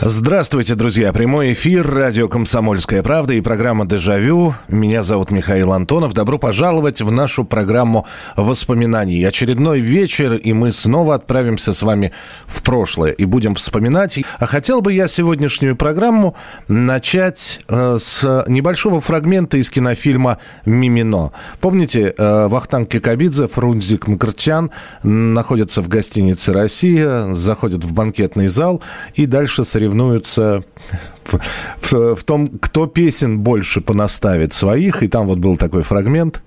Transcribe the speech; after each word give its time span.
Здравствуйте, 0.00 0.74
друзья. 0.74 1.12
Прямой 1.12 1.52
эфир, 1.52 1.88
радио 1.88 2.26
«Комсомольская 2.26 3.02
правда» 3.04 3.32
и 3.34 3.40
программа 3.40 3.86
«Дежавю». 3.86 4.54
Меня 4.66 5.04
зовут 5.04 5.30
Михаил 5.30 5.72
Антонов. 5.72 6.12
Добро 6.14 6.36
пожаловать 6.36 7.00
в 7.00 7.12
нашу 7.12 7.44
программу 7.44 8.04
воспоминаний. 8.36 9.22
Очередной 9.24 9.78
вечер, 9.78 10.34
и 10.34 10.52
мы 10.52 10.72
снова 10.72 11.14
отправимся 11.14 11.72
с 11.72 11.82
вами 11.82 12.12
в 12.44 12.62
прошлое 12.64 13.12
и 13.12 13.24
будем 13.24 13.54
вспоминать. 13.54 14.18
А 14.40 14.46
хотел 14.46 14.80
бы 14.80 14.92
я 14.92 15.06
сегодняшнюю 15.06 15.76
программу 15.76 16.34
начать 16.66 17.60
э, 17.68 17.96
с 17.98 18.44
небольшого 18.48 19.00
фрагмента 19.00 19.58
из 19.58 19.70
кинофильма 19.70 20.38
«Мимино». 20.66 21.30
Помните, 21.60 22.12
э, 22.18 22.48
Вахтанг 22.48 22.88
Кикабидзе, 22.88 23.46
Фрунзик 23.46 24.08
Мкртян 24.08 24.72
находятся 25.04 25.82
в 25.82 25.88
гостинице 25.88 26.52
«Россия», 26.52 27.32
заходят 27.32 27.84
в 27.84 27.92
банкетный 27.92 28.48
зал 28.48 28.82
и 29.14 29.26
дальше 29.26 29.62
соревнуются 29.62 29.83
в, 31.24 31.38
в- 31.80 32.14
в 32.16 32.24
том, 32.24 32.46
кто 32.46 32.86
песен 32.86 33.40
больше 33.40 33.80
понаставит 33.80 34.52
своих. 34.52 35.02
И 35.02 35.08
там 35.08 35.26
вот 35.26 35.38
был 35.38 35.56
такой 35.56 35.82
фрагмент. 35.82 36.42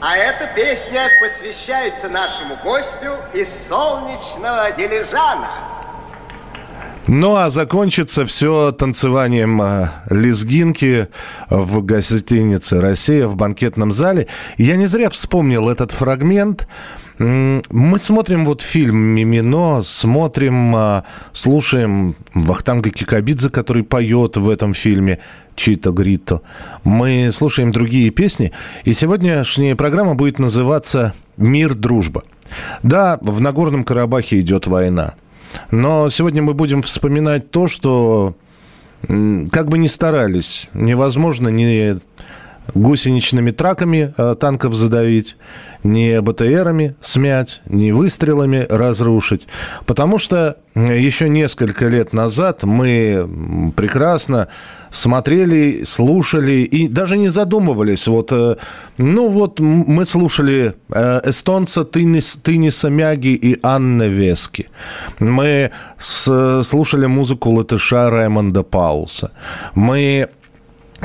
А 0.00 0.16
эта 0.16 0.48
песня 0.56 1.08
посвящается 1.20 2.08
нашему 2.08 2.56
гостю 2.64 3.12
из 3.34 3.48
солнечного 3.68 4.72
Дилижана. 4.76 5.48
Ну, 7.06 7.36
а 7.36 7.50
закончится 7.50 8.24
все 8.26 8.70
танцеванием 8.72 9.60
э, 9.60 9.88
лезгинки 10.08 11.08
в 11.50 11.84
гостинице 11.84 12.80
«Россия» 12.80 13.26
в 13.26 13.34
банкетном 13.34 13.92
зале. 13.92 14.28
Я 14.56 14.76
не 14.76 14.86
зря 14.86 15.10
вспомнил 15.10 15.68
этот 15.68 15.90
фрагмент. 15.90 16.68
Мы 17.18 17.98
смотрим 17.98 18.44
вот 18.44 18.62
фильм 18.62 18.96
«Мимино», 18.96 19.82
смотрим, 19.82 20.74
э, 20.74 21.02
слушаем 21.32 22.16
Вахтанга 22.34 22.90
Кикабидзе, 22.90 23.50
который 23.50 23.82
поет 23.82 24.36
в 24.36 24.48
этом 24.48 24.72
фильме 24.74 25.18
«Чито 25.54 25.90
Грито». 25.90 26.40
Мы 26.84 27.30
слушаем 27.32 27.70
другие 27.70 28.10
песни, 28.10 28.52
и 28.84 28.92
сегодняшняя 28.92 29.76
программа 29.76 30.14
будет 30.14 30.38
называться 30.38 31.14
«Мир, 31.36 31.74
дружба». 31.74 32.22
Да, 32.82 33.18
в 33.22 33.40
Нагорном 33.40 33.84
Карабахе 33.84 34.40
идет 34.40 34.66
война. 34.66 35.14
Но 35.70 36.08
сегодня 36.08 36.42
мы 36.42 36.54
будем 36.54 36.82
вспоминать 36.82 37.50
то, 37.50 37.66
что 37.68 38.36
как 39.06 39.68
бы 39.68 39.78
ни 39.78 39.88
старались, 39.88 40.68
невозможно 40.74 41.48
ни 41.48 41.98
гусеничными 42.74 43.50
траками 43.50 44.14
э, 44.16 44.34
танков 44.38 44.74
задавить, 44.74 45.36
ни 45.84 46.18
БТРами 46.18 46.94
смять, 47.00 47.60
ни 47.66 47.90
выстрелами 47.90 48.66
разрушить. 48.68 49.46
Потому 49.84 50.18
что 50.18 50.56
еще 50.74 51.28
несколько 51.28 51.88
лет 51.88 52.12
назад 52.12 52.62
мы 52.62 53.72
прекрасно 53.76 54.48
смотрели, 54.90 55.82
слушали 55.84 56.62
и 56.62 56.88
даже 56.88 57.18
не 57.18 57.28
задумывались. 57.28 58.06
Вот, 58.06 58.30
э, 58.32 58.56
ну 58.96 59.28
вот 59.28 59.58
мы 59.60 60.06
слушали 60.06 60.74
э, 60.90 61.20
эстонца 61.24 61.84
Тынис, 61.84 62.36
Тыниса 62.36 62.90
Мяги 62.90 63.34
и 63.34 63.58
Анны 63.62 64.08
Вески. 64.08 64.68
Мы 65.18 65.70
слушали 65.98 67.06
музыку 67.06 67.50
латыша 67.50 68.10
Раймонда 68.10 68.62
Пауса. 68.62 69.32
Мы 69.74 70.28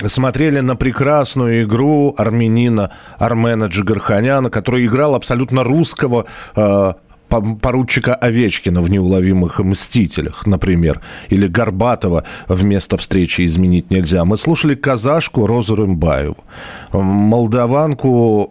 смотрели 0.06 0.60
на 0.60 0.76
прекрасную 0.76 1.64
игру 1.64 2.14
армянина 2.18 2.92
Армена 3.18 3.66
Джигарханяна, 3.66 4.50
который 4.50 4.86
играл 4.86 5.16
абсолютно 5.16 5.64
русского 5.64 6.26
э, 6.56 6.94
поручика 7.28 8.16
Овечкина 8.16 8.82
в 8.82 8.90
«Неуловимых 8.90 9.60
мстителях», 9.60 10.46
например, 10.46 11.02
или 11.30 11.48
Горбатова 11.48 12.24
вместо 12.48 12.98
встречи 12.98 13.46
изменить 13.46 13.92
нельзя. 13.92 14.26
Мы 14.26 14.38
слушали 14.38 14.76
казашку 14.76 15.48
Розу 15.48 15.76
Рымбаеву, 15.76 16.38
молдаванку 16.92 18.48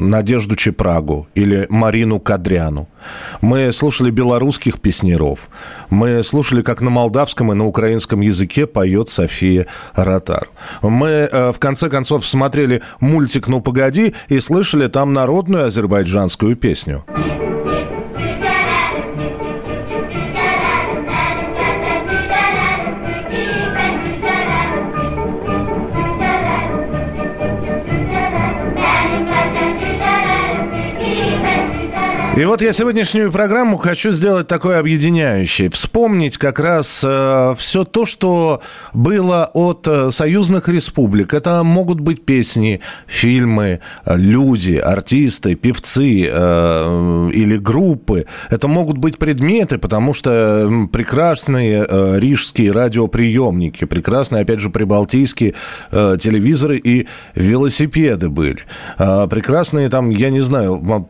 Надежду 0.00 0.56
Чепрагу 0.56 1.26
или 1.34 1.66
Марину 1.70 2.20
Кадряну. 2.20 2.88
Мы 3.40 3.72
слушали 3.72 4.10
белорусских 4.10 4.80
песнеров. 4.80 5.48
Мы 5.90 6.22
слушали, 6.22 6.62
как 6.62 6.80
на 6.80 6.90
молдавском 6.90 7.52
и 7.52 7.54
на 7.54 7.66
украинском 7.66 8.20
языке 8.20 8.66
поет 8.66 9.08
София 9.08 9.66
Ротар. 9.94 10.48
Мы, 10.82 11.08
э, 11.08 11.52
в 11.52 11.58
конце 11.58 11.88
концов, 11.88 12.26
смотрели 12.26 12.82
мультик 13.00 13.46
«Ну, 13.48 13.60
погоди» 13.60 14.14
и 14.28 14.40
слышали 14.40 14.88
там 14.88 15.12
народную 15.12 15.66
азербайджанскую 15.66 16.56
песню. 16.56 17.04
И 32.36 32.44
вот 32.44 32.60
я 32.60 32.74
сегодняшнюю 32.74 33.32
программу 33.32 33.78
хочу 33.78 34.12
сделать 34.12 34.46
такой 34.46 34.78
объединяющей. 34.78 35.70
Вспомнить 35.70 36.36
как 36.36 36.60
раз 36.60 37.02
э, 37.02 37.54
все 37.56 37.84
то, 37.84 38.04
что 38.04 38.60
было 38.92 39.50
от 39.54 39.88
э, 39.88 40.10
союзных 40.10 40.68
республик. 40.68 41.32
Это 41.32 41.62
могут 41.62 42.00
быть 42.00 42.26
песни, 42.26 42.82
фильмы, 43.06 43.80
э, 44.04 44.18
люди, 44.18 44.74
артисты, 44.74 45.54
певцы 45.54 46.28
э, 46.30 47.30
или 47.32 47.56
группы. 47.56 48.26
Это 48.50 48.68
могут 48.68 48.98
быть 48.98 49.16
предметы, 49.16 49.78
потому 49.78 50.12
что 50.12 50.70
прекрасные 50.92 51.86
э, 51.88 52.18
рижские 52.18 52.72
радиоприемники, 52.72 53.86
прекрасные, 53.86 54.42
опять 54.42 54.60
же, 54.60 54.68
прибалтийские 54.68 55.54
э, 55.90 56.18
телевизоры 56.20 56.76
и 56.76 57.08
велосипеды 57.34 58.28
были. 58.28 58.58
Э, 58.98 59.26
прекрасные 59.26 59.88
там, 59.88 60.10
я 60.10 60.28
не 60.28 60.40
знаю, 60.40 61.08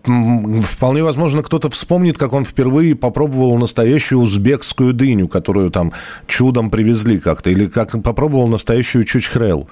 вполне 0.63 1.03
возможно, 1.03 1.16
кто-то 1.43 1.71
вспомнит, 1.71 2.19
как 2.19 2.32
он 2.32 2.44
впервые 2.44 2.94
попробовал 2.94 3.56
настоящую 3.59 4.21
узбекскую 4.21 4.93
дыню, 4.93 5.28
которую 5.28 5.71
там 5.71 5.93
чудом 6.27 6.71
привезли 6.71 7.19
как-то, 7.19 7.50
или 7.50 7.66
как 7.66 8.03
попробовал 8.03 8.49
настоящую 8.49 9.04
чучхрел. 9.04 9.69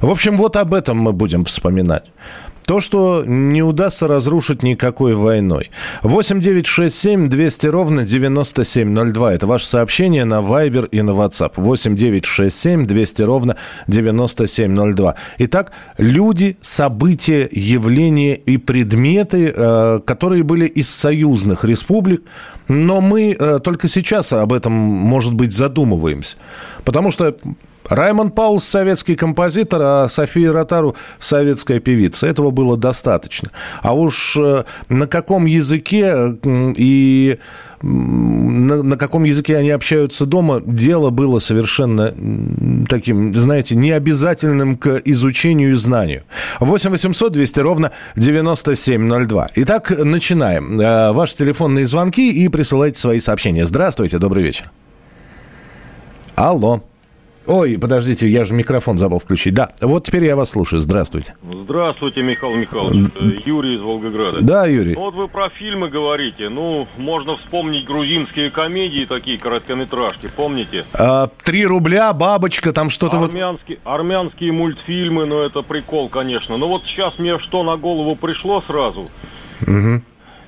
В 0.00 0.10
общем, 0.10 0.36
вот 0.36 0.56
об 0.56 0.74
этом 0.74 0.98
мы 0.98 1.12
будем 1.12 1.44
вспоминать. 1.44 2.10
То, 2.66 2.80
что 2.80 3.24
не 3.26 3.62
удастся 3.62 4.06
разрушить 4.06 4.62
никакой 4.62 5.14
войной. 5.14 5.70
8 6.02 6.40
9 6.40 6.66
6 6.66 6.94
7 6.94 7.28
200 7.28 7.66
ровно 7.66 8.04
9702. 8.04 9.34
Это 9.34 9.46
ваше 9.46 9.66
сообщение 9.66 10.24
на 10.24 10.40
Viber 10.40 10.88
и 10.88 11.02
на 11.02 11.10
WhatsApp. 11.10 11.52
8 11.56 11.96
9 11.96 12.24
6 12.24 12.58
7 12.58 12.86
200 12.86 13.22
ровно 13.22 13.56
9702. 13.88 15.14
Итак, 15.38 15.72
люди, 15.98 16.56
события, 16.60 17.48
явления 17.50 18.34
и 18.34 18.56
предметы, 18.58 19.52
э, 19.54 20.00
которые 20.04 20.42
были 20.42 20.66
из 20.66 20.88
союзных 20.88 21.64
республик, 21.64 22.22
но 22.68 23.00
мы 23.00 23.36
э, 23.38 23.58
только 23.58 23.88
сейчас 23.88 24.32
об 24.32 24.52
этом, 24.52 24.72
может 24.72 25.34
быть, 25.34 25.52
задумываемся. 25.52 26.36
Потому 26.84 27.10
что 27.10 27.36
Раймонд 27.94 28.34
Паулс– 28.34 28.64
советский 28.68 29.16
композитор, 29.16 29.80
а 29.82 30.08
София 30.08 30.52
Ротару– 30.52 30.96
советская 31.18 31.78
певица. 31.78 32.26
Этого 32.26 32.50
было 32.50 32.76
достаточно. 32.76 33.50
А 33.82 33.94
уж 33.94 34.36
э, 34.36 34.64
на 34.88 35.06
каком 35.06 35.44
языке 35.44 36.36
и 36.42 37.38
на, 37.82 38.82
на 38.82 38.96
каком 38.96 39.24
языке 39.24 39.56
они 39.56 39.70
общаются 39.70 40.24
дома, 40.24 40.62
дело 40.64 41.10
было 41.10 41.38
совершенно 41.38 42.14
таким, 42.88 43.34
знаете, 43.34 43.74
необязательным 43.74 44.76
к 44.76 45.02
изучению 45.04 45.72
и 45.72 45.74
знанию. 45.74 46.22
8 46.60 46.90
800 46.90 47.32
200 47.32 47.60
ровно 47.60 47.92
9702. 48.16 49.50
Итак, 49.56 49.90
начинаем. 49.90 50.80
Э, 50.80 51.12
Ваши 51.12 51.36
телефонные 51.36 51.86
звонки 51.86 52.32
и 52.32 52.48
присылайте 52.48 52.98
свои 52.98 53.20
сообщения. 53.20 53.66
Здравствуйте, 53.66 54.18
добрый 54.18 54.42
вечер. 54.42 54.70
Алло. 56.34 56.82
Ой, 57.46 57.78
подождите, 57.78 58.28
я 58.28 58.44
же 58.44 58.54
микрофон 58.54 58.98
забыл 58.98 59.18
включить. 59.18 59.54
Да, 59.54 59.70
вот 59.80 60.04
теперь 60.04 60.24
я 60.24 60.36
вас 60.36 60.50
слушаю. 60.50 60.80
Здравствуйте. 60.80 61.34
Здравствуйте, 61.42 62.22
Михаил 62.22 62.54
Михайлович. 62.54 63.08
Юрий 63.44 63.76
из 63.76 63.80
Волгограда. 63.80 64.42
Да, 64.42 64.66
Юрий. 64.66 64.94
Ну, 64.94 65.00
вот 65.00 65.14
вы 65.14 65.28
про 65.28 65.48
фильмы 65.50 65.88
говорите. 65.88 66.48
Ну, 66.48 66.86
можно 66.96 67.36
вспомнить 67.38 67.84
грузинские 67.84 68.50
комедии, 68.50 69.06
такие 69.06 69.38
короткометражки, 69.38 70.30
помните? 70.34 70.84
А, 70.94 71.28
Три 71.42 71.66
рубля, 71.66 72.12
бабочка, 72.12 72.72
там 72.72 72.90
что-то 72.90 73.16
вот... 73.16 73.30
Армянские, 73.30 73.78
армянские 73.84 74.52
мультфильмы, 74.52 75.26
ну, 75.26 75.40
это 75.40 75.62
прикол, 75.62 76.08
конечно. 76.08 76.56
Но 76.56 76.68
вот 76.68 76.82
сейчас 76.86 77.18
мне 77.18 77.38
что 77.38 77.64
на 77.64 77.76
голову 77.76 78.14
пришло 78.14 78.62
сразу. 78.66 79.08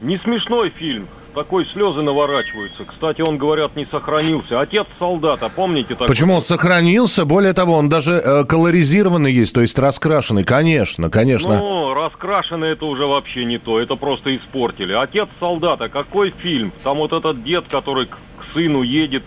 Не 0.01 0.17
смешной 0.17 0.71
фильм. 0.71 1.09
Такой 1.35 1.67
слезы 1.67 2.03
наворачиваются. 2.03 2.85
Кстати, 2.85 3.21
он, 3.21 3.39
говорят, 3.39 3.75
не 3.77 3.87
сохранился. 3.87 4.61
Отец 4.61 4.87
солдата, 4.99 5.51
помните 5.55 5.95
такой? 5.95 6.09
Почему 6.09 6.35
он 6.35 6.43
сохранился? 6.43 7.25
Более 7.25 7.53
того, 7.53 7.75
он 7.75 7.89
даже 7.89 8.13
э, 8.13 8.45
колоризированный 8.45 9.33
есть, 9.33 9.55
то 9.55 9.61
есть 9.61 9.79
раскрашенный. 9.79 10.45
Конечно, 10.45 11.11
конечно. 11.11 11.59
Ну, 11.59 11.95
раскрашенный 11.95 12.71
это 12.71 12.85
уже 12.87 13.07
вообще 13.07 13.45
не 13.45 13.59
то. 13.59 13.81
Это 13.81 13.97
просто 13.97 14.37
испортили. 14.37 14.93
Отец 14.93 15.29
солдата, 15.41 15.89
какой 15.89 16.31
фильм? 16.31 16.73
Там 16.85 16.99
вот 16.99 17.13
этот 17.13 17.43
дед, 17.43 17.65
который 17.69 18.07
к 18.07 18.17
к 18.45 18.55
сыну 18.55 18.83
едет. 18.83 19.23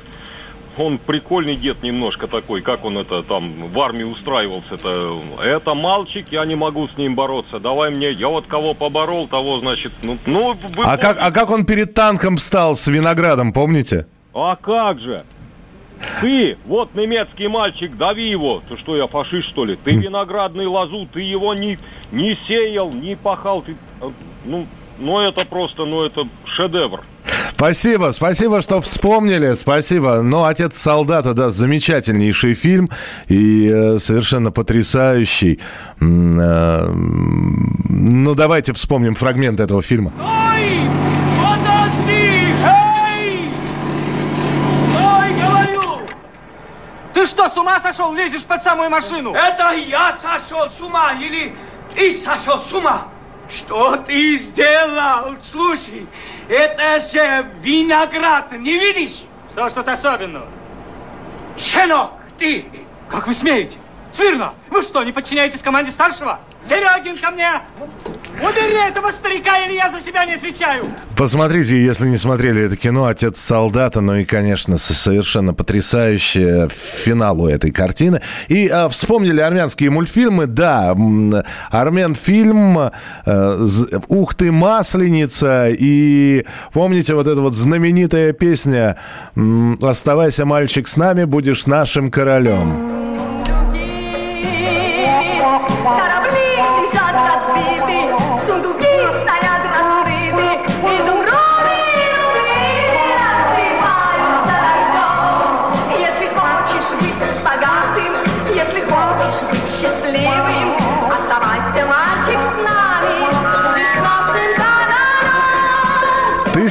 Он 0.78 0.98
прикольный 1.00 1.56
дед 1.56 1.82
немножко 1.82 2.28
такой, 2.28 2.62
как 2.62 2.86
он 2.86 2.98
это 2.98 3.24
там 3.24 3.72
в 3.72 3.80
армии 3.80 4.04
устраивался-то. 4.04 5.22
Это 5.44 5.74
мальчик, 5.74 6.28
я 6.32 6.46
не 6.46 6.56
могу 6.56 6.88
с 6.88 6.98
ним 6.98 7.16
бороться. 7.16 7.60
Давай 7.60 7.90
мне, 7.90 8.10
я 8.10 8.28
вот 8.28 8.46
кого 8.48 8.74
поборол, 8.74 9.28
того, 9.28 9.60
значит, 9.60 9.92
ну, 10.04 10.18
ну 10.26 10.54
вы 10.54 10.84
А 10.84 10.98
как, 10.98 11.18
а 11.20 11.32
как 11.32 11.50
он 11.50 11.66
перед 11.66 11.94
танком 11.94 12.38
встал 12.38 12.76
с 12.76 12.88
виноградом, 12.88 13.54
помните? 13.54 14.08
А 14.34 14.56
как 14.56 15.00
же? 15.00 15.24
Ты, 16.22 16.58
вот 16.66 16.94
немецкий 16.96 17.48
мальчик, 17.48 17.98
дави 17.98 18.30
его. 18.30 18.62
Ты 18.70 18.78
что, 18.78 18.96
я 18.96 19.08
фашист, 19.08 19.50
что 19.50 19.66
ли? 19.66 19.78
Ты 19.84 19.92
виноградный 19.92 20.68
лозу, 20.68 21.08
ты 21.12 21.22
его 21.22 21.54
не, 21.54 21.80
не 22.12 22.38
сеял, 22.48 22.92
не 22.92 23.16
пахал. 23.16 23.64
Ты, 23.64 23.76
э, 24.02 24.10
ну, 24.46 24.68
ну, 25.00 25.20
это 25.20 25.46
просто, 25.46 25.86
ну, 25.86 26.04
это 26.04 26.28
шедевр. 26.46 27.04
Спасибо, 27.58 28.12
спасибо, 28.12 28.62
что 28.62 28.82
вспомнили, 28.82 29.56
спасибо. 29.56 30.22
Но 30.22 30.46
«Отец 30.46 30.78
солдата», 30.78 31.34
да, 31.34 31.50
замечательнейший 31.50 32.54
фильм 32.54 32.88
и 33.30 33.68
э, 33.68 33.98
совершенно 33.98 34.52
потрясающий. 34.52 35.60
Э, 36.00 36.88
ну, 36.94 38.36
давайте 38.36 38.74
вспомним 38.74 39.16
фрагмент 39.16 39.60
этого 39.60 39.82
фильма. 39.82 40.14
Ой! 40.20 40.82
Подожди! 41.42 42.54
Эй! 42.64 43.50
Ой, 44.96 45.34
говорю! 45.34 46.02
Ты 47.16 47.26
что, 47.26 47.50
с 47.50 47.58
ума 47.58 47.80
сошел? 47.80 48.14
Лезешь 48.14 48.44
под 48.44 48.62
самую 48.62 48.92
машину? 48.92 49.34
Это 49.34 49.74
я 49.74 50.16
сошел 50.22 50.70
с 50.70 50.80
ума 50.80 51.14
или 51.20 51.56
ты 51.96 52.22
сошел 52.24 52.62
с 52.62 52.72
ума? 52.72 53.08
Что 53.50 53.96
ты 53.98 54.38
сделал? 54.38 55.36
Слушай, 55.52 56.08
это 56.50 57.00
же 57.00 57.52
виноград, 57.62 58.52
не 58.52 58.78
видишь? 58.78 59.24
Что 59.52 59.70
тут 59.70 59.88
особенного? 59.88 60.48
Щенок, 61.58 62.12
ты! 62.38 62.66
Как 63.10 63.28
вы 63.28 63.34
смеете? 63.34 63.78
Смирно! 64.12 64.54
Вы 64.70 64.82
что, 64.82 65.04
не 65.04 65.12
подчиняетесь 65.12 65.62
команде 65.62 65.92
старшего? 65.92 66.40
Серегин, 66.64 67.18
ко 67.20 67.32
мне! 67.32 67.50
Убери 68.40 68.88
этого 68.88 69.10
старика, 69.12 69.58
или 69.66 69.74
я 69.74 69.92
за 69.92 70.00
себя 70.00 70.26
не 70.26 70.34
отвечаю! 70.34 70.86
Посмотрите, 71.16 71.82
если 71.84 72.08
не 72.08 72.18
смотрели 72.18 72.64
это 72.64 72.76
кино 72.76 73.06
«Отец 73.06 73.40
солдата», 73.40 74.02
ну 74.02 74.16
и, 74.16 74.26
конечно, 74.26 74.78
совершенно 74.78 75.54
потрясающее 75.54 76.70
финал 76.70 77.42
у 77.42 77.48
этой 77.48 77.72
картины. 77.72 78.22
И 78.48 78.68
а, 78.68 78.90
вспомнили 78.90 79.42
армянские 79.42 79.90
мультфильмы. 79.90 80.46
Да, 80.46 80.92
м, 80.92 81.34
армян 81.72 82.14
фильм 82.14 82.78
э, 83.26 83.68
«Ух 84.08 84.36
ты, 84.36 84.52
масленица» 84.52 85.70
и 85.70 86.46
помните 86.74 87.16
вот 87.16 87.28
эта 87.28 87.42
вот 87.42 87.56
знаменитая 87.56 88.34
песня 88.34 88.98
«Оставайся, 89.82 90.46
мальчик, 90.46 90.88
с 90.88 90.98
нами, 90.98 91.24
будешь 91.24 91.66
нашим 91.66 92.12
королем». 92.12 92.97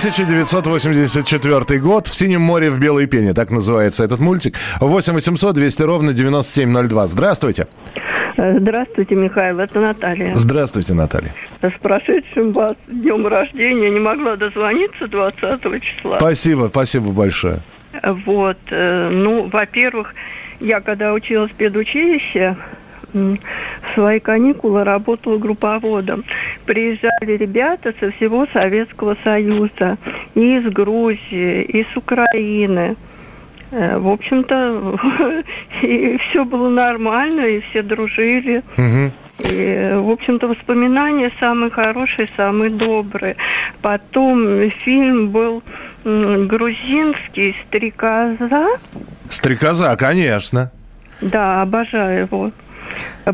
1984 0.06 1.80
год. 1.80 2.06
В 2.06 2.14
синем 2.14 2.40
море 2.40 2.70
в 2.70 2.78
белой 2.78 3.06
пене. 3.06 3.32
Так 3.32 3.50
называется 3.50 4.04
этот 4.04 4.20
мультик. 4.20 4.54
8 4.78 5.14
800 5.14 5.52
200 5.52 5.82
ровно 5.82 6.12
9702. 6.12 7.08
Здравствуйте. 7.08 7.66
Здравствуйте, 8.36 9.16
Михаил, 9.16 9.58
это 9.58 9.80
Наталья. 9.80 10.30
Здравствуйте, 10.32 10.94
Наталья. 10.94 11.34
С 11.60 11.72
прошедшим 11.82 12.52
вас 12.52 12.74
днем 12.86 13.26
рождения 13.26 13.90
не 13.90 13.98
могла 13.98 14.36
дозвониться 14.36 15.08
20 15.08 15.82
числа. 15.82 16.18
Спасибо, 16.20 16.68
спасибо 16.70 17.10
большое. 17.10 17.58
Вот, 18.04 18.58
э, 18.70 19.08
ну, 19.10 19.48
во-первых, 19.52 20.14
я 20.60 20.80
когда 20.80 21.14
училась 21.14 21.50
в 21.50 21.54
педучилище, 21.54 22.56
в 23.16 23.94
свои 23.94 24.20
каникулы 24.20 24.84
работала 24.84 25.38
групповодом. 25.38 26.24
Приезжали 26.64 27.36
ребята 27.36 27.94
со 28.00 28.10
всего 28.12 28.46
Советского 28.52 29.16
Союза, 29.24 29.98
и 30.34 30.56
из 30.58 30.64
Грузии, 30.72 31.62
и 31.62 31.84
с 31.92 31.96
Украины. 31.96 32.96
Э, 33.70 33.98
В 33.98 34.08
общем-то, 34.08 34.98
и 35.82 36.18
все 36.18 36.44
было 36.44 36.68
нормально, 36.68 37.40
и 37.40 37.60
все 37.60 37.82
дружили. 37.82 38.62
И, 39.38 39.92
в 39.94 40.10
общем-то, 40.10 40.48
воспоминания 40.48 41.30
самые 41.38 41.70
хорошие, 41.70 42.26
самые 42.36 42.70
добрые. 42.70 43.36
Потом 43.82 44.70
фильм 44.70 45.28
был 45.28 45.62
грузинский 46.04 47.54
«Стрекоза». 47.66 48.66
Стрекоза, 49.28 49.94
конечно. 49.98 50.70
Да, 51.20 51.62
обожаю 51.62 52.20
его. 52.20 52.50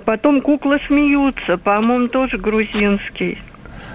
Потом 0.04 0.40
«Куклы 0.40 0.80
смеются», 0.86 1.58
по-моему, 1.58 2.08
тоже 2.08 2.38
грузинский. 2.38 3.38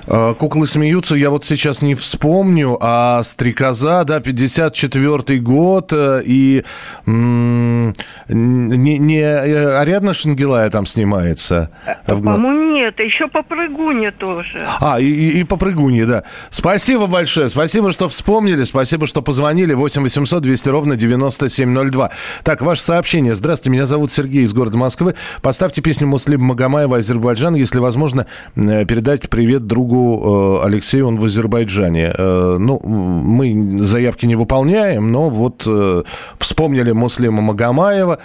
Э, 0.08 0.34
Куклы 0.38 0.68
смеются, 0.68 1.16
я 1.16 1.30
вот 1.30 1.44
сейчас 1.44 1.82
не 1.82 1.94
вспомню, 1.94 2.78
а 2.80 3.22
Стрекоза, 3.24 4.04
да, 4.06 4.22
54 4.22 5.40
год, 5.40 5.92
э, 5.94 6.22
и 6.26 6.64
м, 7.06 7.94
не, 8.30 8.98
не 8.98 9.20
э, 9.20 9.78
Ариадна 9.78 10.14
Шангелая 10.14 10.70
там 10.70 10.86
снимается. 10.86 11.70
По-моему, 12.06 12.74
нет. 12.74 13.00
Еще 13.00 13.28
«Попрыгуня» 13.28 14.12
тоже. 14.12 14.66
А, 14.80 15.00
и, 15.00 15.06
и, 15.06 15.42
и 15.42 16.06
да. 16.06 16.24
Спасибо 16.52 17.08
большое. 17.08 17.50
Спасибо, 17.50 17.92
что 17.92 18.08
вспомнили. 18.08 18.64
Спасибо, 18.64 19.08
что 19.08 19.22
позвонили. 19.22 19.74
8 19.74 20.04
800 20.04 20.42
200 20.42 20.70
ровно 20.70 20.96
9702. 20.96 22.12
Так, 22.44 22.62
ваше 22.62 22.82
сообщение. 22.82 23.36
Здравствуйте, 23.36 23.72
меня 23.72 23.86
зовут 23.86 24.12
Сергей 24.12 24.44
из 24.44 24.54
города 24.54 24.78
Москвы. 24.78 25.16
Поставьте 25.42 25.82
песню 25.82 26.08
Муслим 26.08 26.42
Магомаева 26.44 26.98
«Азербайджан». 26.98 27.56
Если 27.56 27.80
возможно, 27.80 28.28
передать 28.56 29.30
привет 29.30 29.68
другу 29.68 29.77
э, 29.86 30.66
Алексею, 30.66 31.08
он 31.08 31.18
в 31.18 31.26
Азербайджане. 31.26 32.14
Э, 32.18 32.58
Ну, 32.60 32.80
мы 32.84 33.84
заявки 33.86 34.26
не 34.26 34.36
выполняем, 34.36 35.12
но 35.12 35.30
вот 35.30 35.64
э, 35.68 36.04
вспомнили 36.40 36.92
Муслима 36.92 37.42
Магомаева, 37.42 38.18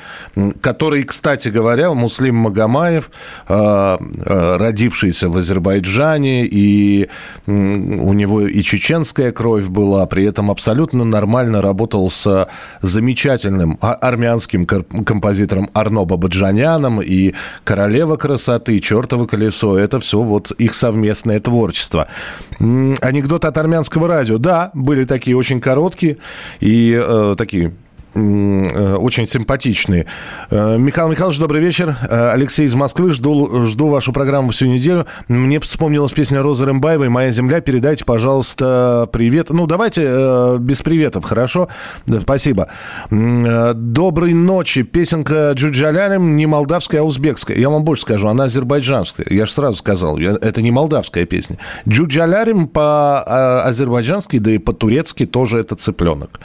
который, 0.60 1.02
кстати 1.02 1.48
говоря, 1.48 1.92
Муслим 1.94 2.36
Магомаев, 2.36 3.10
родившийся 4.26 5.28
в 5.28 5.36
Азербайджане, 5.36 6.46
и 6.46 7.08
у 7.46 8.12
него 8.12 8.40
и 8.42 8.62
чеченская 8.62 9.32
кровь 9.32 9.66
была, 9.66 10.06
при 10.06 10.24
этом 10.24 10.50
абсолютно 10.50 11.04
нормально 11.04 11.62
работал 11.62 12.10
с 12.10 12.48
замечательным 12.82 13.78
а- 13.80 13.94
армянским 13.94 14.66
композитором 14.66 15.68
Арно 15.74 16.04
Бабаджаняном 16.04 17.00
и 17.02 17.34
«Королева 17.64 18.16
красоты», 18.16 18.80
«Чертово 18.80 19.26
колесо». 19.26 19.78
Это 19.78 20.00
все 20.00 20.20
вот 20.22 20.50
их 20.52 20.74
совместное 20.74 21.31
творчество. 21.40 22.08
М, 22.60 22.96
Анекдот 23.00 23.44
от 23.44 23.56
армянского 23.58 24.08
радио. 24.08 24.38
Да, 24.38 24.70
были 24.74 25.04
такие 25.04 25.36
очень 25.36 25.60
короткие 25.60 26.18
и 26.60 26.98
э, 27.00 27.34
такие 27.36 27.72
очень 28.14 29.26
симпатичные. 29.26 30.06
Э, 30.50 30.76
Михаил 30.76 31.08
Михайлович, 31.08 31.38
добрый 31.38 31.62
вечер. 31.62 31.96
Э, 32.08 32.32
Алексей 32.32 32.66
из 32.66 32.74
Москвы. 32.74 33.12
Жду, 33.12 33.64
жду 33.64 33.88
вашу 33.88 34.12
программу 34.12 34.50
всю 34.50 34.66
неделю. 34.66 35.06
Мне 35.28 35.60
вспомнилась 35.60 36.12
песня 36.12 36.42
Розы 36.42 36.66
Рымбаевой 36.66 37.08
«Моя 37.08 37.30
земля». 37.30 37.60
Передайте, 37.60 38.04
пожалуйста, 38.04 39.08
привет. 39.12 39.48
Ну, 39.50 39.66
давайте 39.66 40.58
без 40.58 40.82
приветов, 40.82 41.24
хорошо? 41.24 41.68
Спасибо. 42.20 42.68
Доброй 43.10 44.34
ночи. 44.34 44.82
Песенка 44.82 45.52
Джуджалярем 45.54 46.36
не 46.36 46.46
молдавская, 46.46 47.00
а 47.00 47.04
узбекская. 47.04 47.56
Я 47.56 47.70
вам 47.70 47.84
больше 47.84 48.02
скажу, 48.02 48.28
она 48.28 48.44
азербайджанская. 48.44 49.26
Я 49.30 49.46
же 49.46 49.52
сразу 49.52 49.78
сказал, 49.78 50.18
это 50.18 50.60
не 50.60 50.70
молдавская 50.70 51.24
песня. 51.24 51.56
Джуджалярем 51.88 52.68
по-азербайджански, 52.68 54.38
да 54.38 54.50
и 54.50 54.58
по-турецки 54.58 55.24
тоже 55.24 55.60
это 55.60 55.76
цыпленок. 55.76 56.40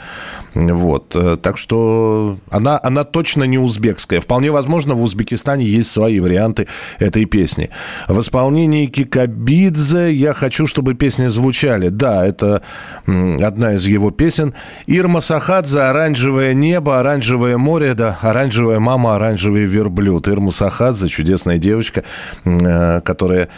Вот. 0.54 1.14
Так 1.42 1.57
что 1.58 2.38
она, 2.50 2.80
она 2.82 3.04
точно 3.04 3.44
не 3.44 3.58
узбекская. 3.58 4.20
Вполне 4.20 4.50
возможно, 4.50 4.94
в 4.94 5.02
Узбекистане 5.02 5.64
есть 5.64 5.90
свои 5.90 6.20
варианты 6.20 6.66
этой 6.98 7.24
песни. 7.26 7.70
В 8.08 8.20
исполнении 8.20 8.86
Кикабидзе 8.86 10.12
«Я 10.14 10.32
хочу, 10.32 10.66
чтобы 10.66 10.94
песни 10.94 11.26
звучали». 11.26 11.88
Да, 11.88 12.26
это 12.26 12.62
одна 13.06 13.74
из 13.74 13.86
его 13.86 14.10
песен. 14.10 14.54
Ирма 14.86 15.20
Сахадзе 15.20 15.80
«Оранжевое 15.80 16.54
небо», 16.54 16.98
«Оранжевое 17.00 17.58
море», 17.58 17.94
да, 17.94 18.18
«Оранжевая 18.22 18.78
мама», 18.78 19.16
«Оранжевый 19.16 19.64
верблюд». 19.64 20.28
Ирма 20.28 20.50
Сахадзе, 20.50 21.08
чудесная 21.08 21.58
девочка, 21.58 22.04
э, 22.44 23.00
которая 23.00 23.48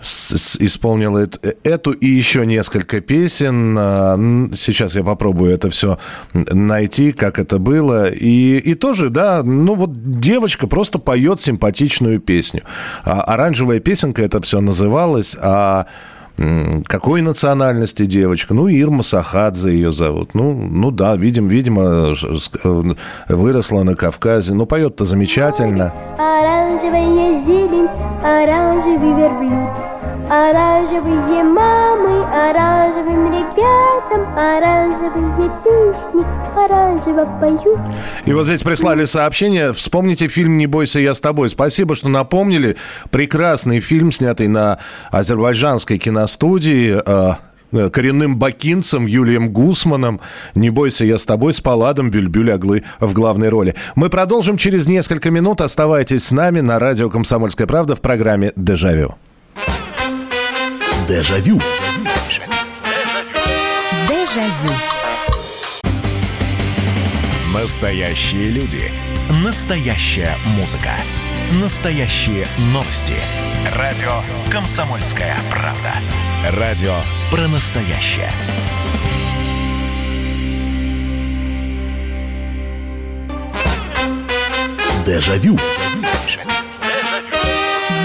исполнил 0.00 1.16
эту 1.16 1.92
и 1.92 2.06
еще 2.06 2.44
несколько 2.44 3.00
песен. 3.00 3.76
А, 3.78 4.16
сейчас 4.54 4.94
я 4.94 5.02
попробую 5.02 5.52
это 5.52 5.70
все 5.70 5.98
найти, 6.32 7.12
как 7.12 7.38
это 7.38 7.58
было. 7.58 8.10
И, 8.10 8.58
и 8.58 8.74
тоже, 8.74 9.10
да, 9.10 9.42
ну 9.42 9.74
вот 9.74 9.90
девочка 10.20 10.66
просто 10.66 10.98
поет 10.98 11.40
симпатичную 11.40 12.20
песню. 12.20 12.62
А, 13.04 13.22
оранжевая 13.22 13.80
песенка 13.80 14.22
это 14.22 14.40
все 14.42 14.60
называлось, 14.60 15.36
а 15.40 15.86
какой 16.84 17.22
национальности 17.22 18.04
девочка? 18.04 18.52
Ну, 18.52 18.68
Ирма 18.68 19.02
Сахадзе 19.02 19.70
ее 19.70 19.90
зовут. 19.90 20.34
Ну, 20.34 20.52
ну 20.52 20.90
да, 20.90 21.16
видим, 21.16 21.48
видимо, 21.48 22.14
э, 22.14 22.94
выросла 23.28 23.84
на 23.84 23.94
Кавказе. 23.94 24.52
Ну, 24.52 24.66
поет-то 24.66 25.06
замечательно. 25.06 25.94
Оранжевая 26.66 27.46
зелень, 27.46 27.88
оранжевый 28.24 29.14
верблюд. 29.14 29.70
Оранжевые 30.28 31.44
мамы, 31.44 32.24
оранжевым 32.24 33.30
ребятам, 33.30 34.36
оранжевые 34.36 35.48
песни, 35.62 36.26
оранжево 36.58 37.24
поют. 37.40 37.78
И 38.24 38.32
вот 38.32 38.46
здесь 38.46 38.64
прислали 38.64 39.04
сообщение. 39.04 39.72
Вспомните 39.72 40.26
фильм 40.26 40.56
«Не 40.56 40.66
бойся, 40.66 40.98
я 40.98 41.14
с 41.14 41.20
тобой». 41.20 41.48
Спасибо, 41.50 41.94
что 41.94 42.08
напомнили. 42.08 42.76
Прекрасный 43.12 43.78
фильм, 43.78 44.10
снятый 44.10 44.48
на 44.48 44.78
азербайджанской 45.12 45.98
киностудии 45.98 47.00
э, 47.06 47.34
коренным 47.70 48.36
бакинцем 48.36 49.06
Юлием 49.06 49.50
Гусманом. 49.50 50.20
«Не 50.54 50.70
бойся, 50.70 51.04
я 51.04 51.18
с 51.18 51.26
тобой» 51.26 51.52
с 51.52 51.60
Паладом 51.60 52.10
Бюльбюль 52.10 52.52
Аглы 52.52 52.84
в 53.00 53.12
главной 53.12 53.48
роли. 53.48 53.74
Мы 53.94 54.08
продолжим 54.08 54.56
через 54.56 54.86
несколько 54.86 55.30
минут. 55.30 55.60
Оставайтесь 55.60 56.24
с 56.24 56.30
нами 56.30 56.60
на 56.60 56.78
радио 56.78 57.10
«Комсомольская 57.10 57.66
правда» 57.66 57.96
в 57.96 58.00
программе 58.00 58.52
«Дежавю». 58.56 59.16
Дежавю. 61.08 61.60
Дежавю. 64.08 64.72
Настоящие 67.54 68.50
люди. 68.50 68.82
Настоящая 69.44 70.34
музыка. 70.58 70.94
Настоящие 71.62 72.46
новости. 72.72 73.14
Радио 73.74 74.20
«Комсомольская 74.50 75.34
правда». 75.50 76.60
Радио 76.60 76.94
про 77.30 77.48
настоящее. 77.48 78.30
Дежавю. 85.04 85.56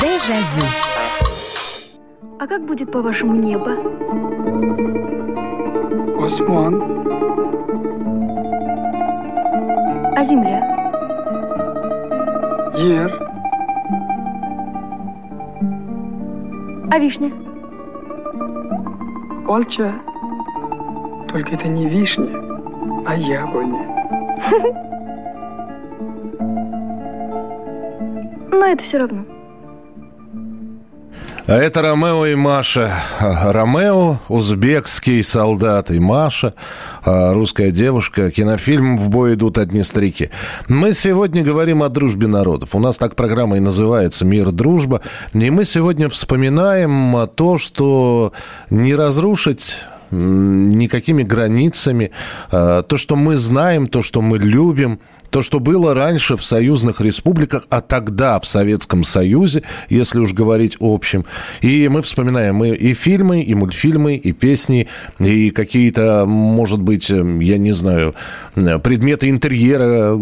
Дежавю. 0.01 0.65
А 2.39 2.47
как 2.47 2.65
будет, 2.65 2.91
по-вашему, 2.91 3.35
небо? 3.35 3.73
Осман. 6.23 6.81
А 10.15 10.23
земля? 10.23 10.59
Ер. 12.77 13.30
А 16.91 16.99
вишня? 16.99 17.31
Олча. 19.47 19.93
Только 21.29 21.55
это 21.55 21.69
не 21.69 21.87
вишня, 21.87 22.27
а 23.05 23.15
яблоня. 23.15 23.87
Но 28.51 28.65
это 28.65 28.83
все 28.83 28.97
равно. 28.97 29.23
А 31.51 31.55
это 31.55 31.81
Ромео 31.81 32.27
и 32.27 32.35
Маша. 32.35 33.03
Ромео, 33.19 34.19
узбекский 34.29 35.21
солдат, 35.21 35.91
и 35.91 35.99
Маша, 35.99 36.53
а 37.03 37.33
русская 37.33 37.71
девушка. 37.71 38.31
Кинофильм 38.31 38.97
«В 38.97 39.09
бой 39.09 39.33
идут 39.33 39.57
одни 39.57 39.83
старики». 39.83 40.29
Мы 40.69 40.93
сегодня 40.93 41.43
говорим 41.43 41.83
о 41.83 41.89
дружбе 41.89 42.27
народов. 42.27 42.73
У 42.73 42.79
нас 42.79 42.97
так 42.97 43.17
программа 43.17 43.57
и 43.57 43.59
называется 43.59 44.23
«Мир, 44.23 44.51
дружба». 44.51 45.01
И 45.33 45.49
мы 45.49 45.65
сегодня 45.65 46.07
вспоминаем 46.07 47.27
то, 47.35 47.57
что 47.57 48.31
не 48.69 48.95
разрушить 48.95 49.79
никакими 50.09 51.23
границами. 51.23 52.11
А, 52.49 52.81
то, 52.81 52.95
что 52.95 53.17
мы 53.17 53.35
знаем, 53.35 53.87
то, 53.87 54.01
что 54.01 54.21
мы 54.21 54.37
любим, 54.37 55.01
то, 55.31 55.41
что 55.41 55.59
было 55.59 55.93
раньше 55.93 56.35
в 56.35 56.43
союзных 56.43 57.01
республиках, 57.01 57.65
а 57.69 57.81
тогда 57.81 58.39
в 58.39 58.45
Советском 58.45 59.03
Союзе, 59.03 59.63
если 59.89 60.19
уж 60.19 60.33
говорить 60.33 60.77
общем. 60.79 61.25
И 61.61 61.87
мы 61.87 62.01
вспоминаем 62.01 62.63
и, 62.63 62.71
и 62.71 62.93
фильмы, 62.93 63.41
и 63.41 63.55
мультфильмы, 63.55 64.15
и 64.15 64.33
песни, 64.33 64.87
и 65.19 65.49
какие-то, 65.49 66.25
может 66.27 66.81
быть, 66.81 67.09
эм, 67.09 67.39
я 67.39 67.57
не 67.57 67.71
знаю, 67.71 68.13
предметы 68.83 69.29
интерьера 69.29 70.15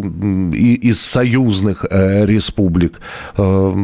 из 0.54 1.02
союзных 1.02 1.86
э, 1.90 2.26
республик. 2.28 3.02
Э, 3.38 3.76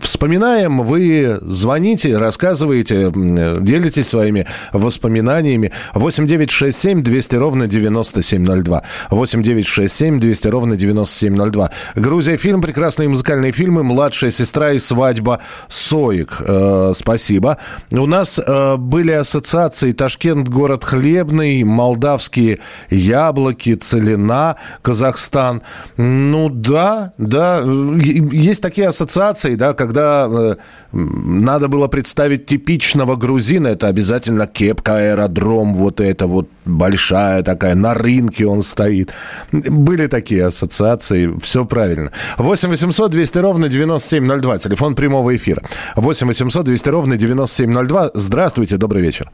вспоминаем, 0.00 0.82
вы 0.82 1.38
звоните, 1.42 2.16
рассказываете, 2.16 3.10
делитесь 3.12 4.08
своими 4.08 4.46
воспоминаниями. 4.72 5.72
8967 5.94 7.02
200 7.02 7.36
ровно 7.36 7.66
9702. 7.66 8.82
8967 9.10 10.20
200 10.20 10.48
ровно 10.48 10.59
ровно 10.60 10.76
9702. 10.76 11.70
Грузия 11.96 12.36
фильм, 12.36 12.60
прекрасные 12.60 13.08
музыкальные 13.08 13.52
фильмы, 13.52 13.82
«Младшая 13.82 14.30
сестра» 14.30 14.72
и 14.72 14.78
«Свадьба 14.78 15.40
Соик». 15.68 16.36
Э, 16.40 16.92
спасибо. 16.94 17.56
У 17.90 18.06
нас 18.06 18.38
э, 18.38 18.76
были 18.76 19.12
ассоциации 19.12 19.92
Ташкент, 19.92 20.48
город 20.48 20.84
хлебный, 20.84 21.64
молдавские 21.64 22.58
яблоки, 22.90 23.74
целина, 23.74 24.56
Казахстан. 24.82 25.62
Ну 25.96 26.50
да, 26.50 27.12
да, 27.16 27.62
есть 27.62 28.62
такие 28.62 28.88
ассоциации, 28.88 29.54
да, 29.54 29.72
когда 29.72 30.28
э, 30.30 30.56
надо 30.92 31.68
было 31.68 31.88
представить 31.88 32.44
типичного 32.44 33.16
грузина, 33.16 33.68
это 33.68 33.86
обязательно 33.86 34.46
кепка, 34.46 34.96
аэродром, 34.96 35.74
вот 35.74 36.00
это 36.00 36.26
вот 36.26 36.48
большая 36.70 37.42
такая, 37.42 37.74
на 37.74 37.94
рынке 37.94 38.46
он 38.46 38.62
стоит. 38.62 39.12
Были 39.52 40.06
такие 40.06 40.46
ассоциации, 40.46 41.32
все 41.42 41.64
правильно. 41.64 42.12
8 42.38 42.68
800 42.68 43.10
200 43.10 43.38
ровно 43.38 43.68
9702, 43.68 44.58
телефон 44.58 44.94
прямого 44.94 45.34
эфира. 45.36 45.62
8 45.96 46.26
800 46.26 46.64
200 46.64 46.88
ровно 46.88 47.16
9702. 47.16 48.10
Здравствуйте, 48.14 48.76
добрый 48.76 49.02
вечер. 49.02 49.30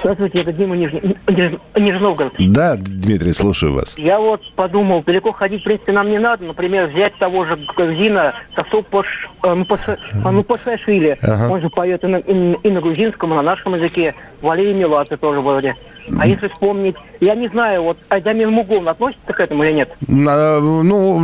Здравствуйте, 0.00 0.40
это 0.40 0.52
Дима 0.52 0.76
Нижний, 0.76 1.16
Нижний 1.28 1.92
Новгород. 1.98 2.34
Да, 2.38 2.76
Дмитрий, 2.76 3.32
слушаю 3.32 3.72
вас. 3.72 3.96
Я 3.96 4.18
вот 4.18 4.42
подумал, 4.54 5.02
далеко 5.02 5.32
ходить, 5.32 5.62
в 5.62 5.64
принципе, 5.64 5.92
нам 5.92 6.10
не 6.10 6.18
надо. 6.18 6.44
Например, 6.44 6.88
взять 6.88 7.16
того 7.18 7.46
же 7.46 7.58
Грузина, 7.74 8.34
Сосу 8.54 8.82
Паш, 8.82 9.06
э, 9.42 9.54
ну, 9.54 10.30
ну, 10.30 10.44
Пашашвили. 10.44 11.18
Ага. 11.22 11.50
Он 11.50 11.60
же 11.62 11.70
поет 11.70 12.04
и 12.04 12.06
на, 12.06 12.16
и 12.16 12.70
на 12.70 12.80
грузинском, 12.82 13.32
и 13.32 13.36
на 13.36 13.42
нашем 13.42 13.76
языке. 13.76 14.14
Валерий 14.42 14.74
Милаты 14.74 15.16
тоже 15.16 15.40
вроде. 15.40 15.74
А 16.18 16.26
если 16.26 16.48
вспомнить, 16.48 16.96
я 17.20 17.34
не 17.34 17.48
знаю, 17.48 17.82
вот 17.82 17.98
Айдамир 18.08 18.50
Мугон 18.50 18.88
относится 18.88 19.32
к 19.32 19.40
этому 19.40 19.64
или 19.64 19.72
нет? 19.72 19.90
А, 20.08 20.60
ну, 20.60 21.16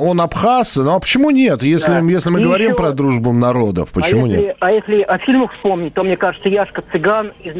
он 0.00 0.20
абхаз, 0.20 0.76
ну 0.76 0.94
а 0.94 1.00
почему 1.00 1.30
нет? 1.30 1.62
Если, 1.62 1.92
да. 1.92 2.00
если 2.00 2.30
мы 2.30 2.40
и 2.40 2.44
говорим 2.44 2.68
еще... 2.68 2.76
про 2.76 2.92
дружбу 2.92 3.32
народов, 3.32 3.92
почему 3.92 4.24
а 4.24 4.28
если, 4.28 4.44
нет? 4.46 4.56
А 4.60 4.72
если 4.72 5.02
о 5.02 5.18
фильмах 5.18 5.52
вспомнить, 5.54 5.94
то, 5.94 6.02
мне 6.02 6.16
кажется, 6.16 6.48
Яшка 6.48 6.82
Цыган 6.92 7.32
из 7.42 7.54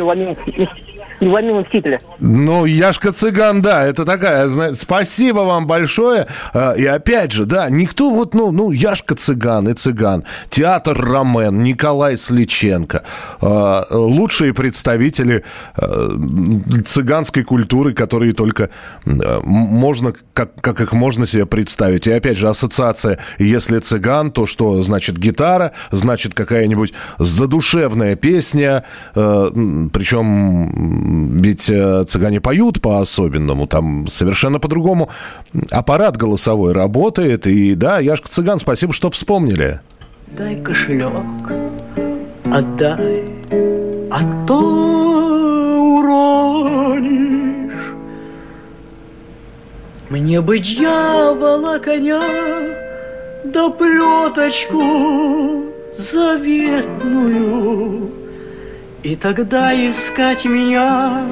Меланин 1.21 1.47
Неуловимые 1.47 1.65
мстители. 1.65 2.01
Ну, 2.21 2.65
Яшка 2.65 3.13
Цыган, 3.13 3.63
да, 3.63 3.85
это 3.85 4.05
такая, 4.05 4.49
знаете, 4.49 4.79
спасибо 4.81 5.41
вам 5.41 5.67
большое. 5.67 6.27
А, 6.53 6.73
И 6.73 6.85
опять 6.85 7.33
же, 7.33 7.45
да, 7.45 7.69
никто 7.69 8.11
вот, 8.11 8.35
ну, 8.35 8.53
ну, 8.53 8.71
Яшка 8.71 9.15
Цыган 9.15 9.69
и 9.69 9.75
Цыган, 9.75 10.25
театр 10.51 10.99
Ромен, 10.99 11.63
Николай 11.63 12.17
Сличенко, 12.17 13.03
а, 13.41 13.85
лучшие 13.91 14.53
представители 14.55 15.45
а, 15.77 16.09
цыганской 16.85 17.45
культуры, 17.45 17.93
которые 17.93 18.33
только 18.33 18.71
можно, 19.05 20.13
как, 20.33 20.61
как 20.61 20.81
их 20.81 20.93
можно 20.93 21.27
себе 21.27 21.47
представить. 21.47 22.07
И 22.07 22.13
опять 22.13 22.39
же, 22.39 22.49
ассоциация, 22.49 23.19
если 23.39 23.79
цыган, 23.79 24.31
то 24.31 24.47
что 24.47 24.83
значит 24.83 25.19
гитара, 25.19 25.73
значит 25.91 26.35
какая-нибудь 26.35 26.93
задушевная 27.19 28.17
песня, 28.17 28.85
причем 29.15 31.06
ведь 31.07 31.71
э, 31.71 32.05
цыгане 32.05 32.41
поют 32.41 32.81
по-особенному, 32.83 33.67
там 33.67 34.09
совершенно 34.09 34.59
по-другому 34.59 35.09
аппарат 35.71 36.17
голосовой 36.17 36.73
работает. 36.73 37.47
И 37.47 37.75
да, 37.75 38.01
Яшка 38.01 38.29
Цыган, 38.29 38.59
спасибо, 38.59 38.93
что 38.93 39.11
вспомнили. 39.11 39.81
Дай 40.37 40.57
кошелек, 40.63 41.13
отдай, 42.45 43.25
а 44.11 44.47
то 44.47 44.59
уронишь. 45.99 47.95
Мне 50.11 50.41
бы 50.41 50.59
дьявола 50.59 51.79
коня, 51.79 52.23
да 53.45 53.69
плеточку 53.71 55.67
заветную, 55.97 57.47
И 59.07 59.15
тогда 59.15 59.73
искать 59.87 60.45
меня 60.47 61.29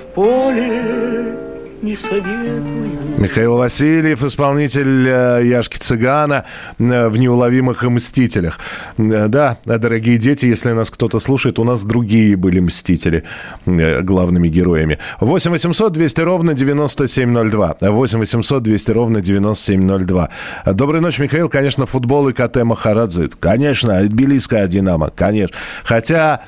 в 0.00 0.14
поле 0.14 1.36
не 1.82 1.94
советую. 1.96 2.98
Михаил 3.18 3.56
Васильев, 3.56 4.22
исполнитель 4.22 5.08
э, 5.08 5.42
Яшки 5.44 5.78
Цыгана 5.78 6.44
э, 6.78 7.08
в 7.08 7.16
«Неуловимых 7.16 7.82
мстителях». 7.82 8.58
Э, 8.96 9.26
Да, 9.28 9.58
дорогие 9.64 10.18
дети, 10.18 10.46
если 10.46 10.72
нас 10.72 10.90
кто-то 10.90 11.18
слушает, 11.18 11.58
у 11.58 11.64
нас 11.64 11.84
другие 11.84 12.36
были 12.36 12.60
мстители 12.60 13.24
главными 13.66 14.48
героями. 14.48 14.98
8 15.20 15.50
800 15.50 15.92
200 15.92 16.20
ровно 16.20 16.54
9702. 16.54 17.76
8 17.80 18.18
800 18.18 18.62
200 18.62 18.90
ровно 18.92 19.20
9702. 19.20 20.28
Доброй 20.66 21.00
ночи, 21.00 21.20
Михаил. 21.20 21.48
Конечно, 21.48 21.86
футбол 21.86 22.28
и 22.28 22.32
КТ 22.32 22.56
Махарадзе. 22.64 23.28
Конечно, 23.40 24.00
тбилисская 24.02 24.66
«Динамо». 24.66 25.10
Конечно. 25.14 25.56
Хотя, 25.84 26.40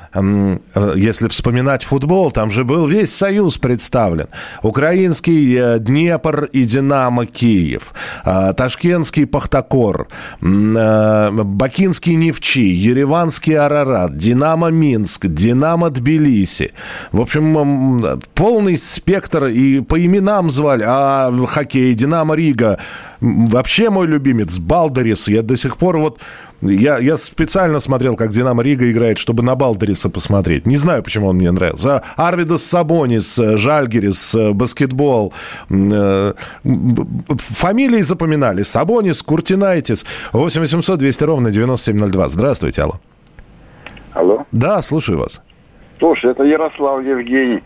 если 0.94 1.28
вспоминать 1.28 1.84
футбол, 1.84 2.30
там 2.30 2.50
же 2.50 2.64
был 2.64 2.86
весь 2.86 3.14
Союз 3.14 3.58
представлен. 3.58 4.26
Украинский 4.62 5.19
э, 5.28 5.78
Днепр 5.78 6.44
и 6.44 6.64
Динамо 6.64 7.26
Киев. 7.26 7.92
А, 8.24 8.52
Ташкентский 8.52 9.26
Пахтакор. 9.26 10.08
э, 10.40 11.30
Бакинский 11.30 12.14
Нефтчи. 12.14 12.72
Ереванский 12.72 13.56
Арарат. 13.56 14.16
Динамо 14.16 14.70
Минск. 14.70 15.26
Динамо 15.26 15.90
Тбилиси. 15.90 16.72
В 17.12 17.20
общем, 17.20 18.00
полный 18.34 18.76
спектр. 18.76 19.46
И 19.46 19.80
по 19.80 20.04
именам 20.04 20.50
звали. 20.50 20.84
А 20.86 21.30
хоккей 21.46 21.94
Динамо 21.94 22.34
Рига. 22.34 22.78
Вообще 23.20 23.90
мой 23.90 24.06
любимец 24.06 24.58
Балдерис. 24.58 25.28
Я 25.28 25.42
до 25.42 25.56
сих 25.56 25.76
пор 25.76 25.98
вот... 25.98 26.20
Я, 26.62 26.98
я 26.98 27.16
специально 27.16 27.80
смотрел, 27.80 28.16
как 28.16 28.30
Динамо 28.30 28.62
Рига 28.62 28.90
играет, 28.90 29.18
чтобы 29.18 29.42
на 29.42 29.54
Балдериса 29.54 30.10
посмотреть. 30.10 30.66
Не 30.66 30.76
знаю, 30.76 31.02
почему 31.02 31.28
он 31.28 31.36
мне 31.36 31.50
нравился. 31.50 32.02
Арвидас 32.16 32.62
Сабонис, 32.64 33.38
э, 33.38 33.56
Жальгирис, 33.56 34.34
э, 34.34 34.52
баскетбол. 34.52 35.32
Э, 35.70 36.34
Фамилии 36.62 38.02
запоминали. 38.02 38.62
Сабонис, 38.62 39.22
Куртинайтис. 39.22 40.04
8 40.32 40.60
800 40.60 40.98
200 40.98 41.24
ровно 41.24 41.50
9702. 41.50 42.28
Здравствуйте, 42.28 42.82
алло. 42.82 42.94
Алло. 44.12 44.44
Да, 44.52 44.82
слушаю 44.82 45.18
вас. 45.18 45.42
Слушай, 45.98 46.32
это 46.32 46.42
Ярослав 46.44 47.04
Евгений. 47.04 47.62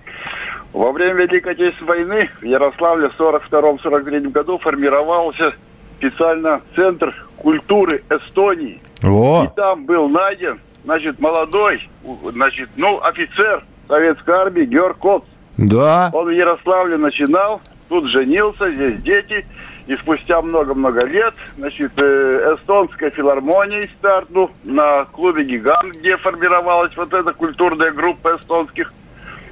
Во 0.75 0.91
время 0.91 1.23
Великой 1.23 1.53
Отечественной 1.53 2.05
войны 2.05 2.31
в 2.41 2.45
Ярославле 2.45 3.09
в 3.09 3.19
42-43 3.19 4.31
году 4.31 4.59
формировался 4.59 5.55
специально 5.99 6.63
Центр 6.75 7.15
культуры 7.37 8.03
Эстонии. 8.11 8.83
О! 9.05 9.45
И 9.45 9.55
там 9.55 9.87
был 9.87 10.09
найден, 10.09 10.59
значит, 10.85 11.21
молодой, 11.21 11.89
значит, 12.33 12.71
ну, 12.75 13.01
офицер 13.01 13.63
советской 13.87 14.35
армии 14.35 14.65
Георг 14.65 14.99
Коц. 14.99 15.23
Да. 15.59 16.11
Он 16.13 16.27
в 16.27 16.31
Ярославле 16.31 16.97
начинал, 16.97 17.61
тут 17.89 18.09
женился, 18.09 18.73
здесь 18.73 19.01
дети. 19.01 19.47
И 19.87 19.95
спустя 19.97 20.43
много-много 20.43 21.05
лет, 21.05 21.35
значит, 21.57 21.93
э, 21.99 22.57
эстонская 22.57 23.11
филармония 23.11 23.89
стартнул 23.99 24.51
на 24.65 25.05
клубе 25.05 25.45
«Гигант», 25.45 25.95
где 25.97 26.17
формировалась 26.17 26.97
вот 26.97 27.13
эта 27.13 27.35
культурная 27.35 27.93
группа 27.93 28.37
эстонских 28.37 28.91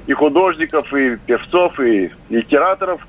и 0.07 0.13
художников, 0.13 0.93
и 0.93 1.15
певцов, 1.25 1.79
и 1.79 2.11
литераторов, 2.29 3.01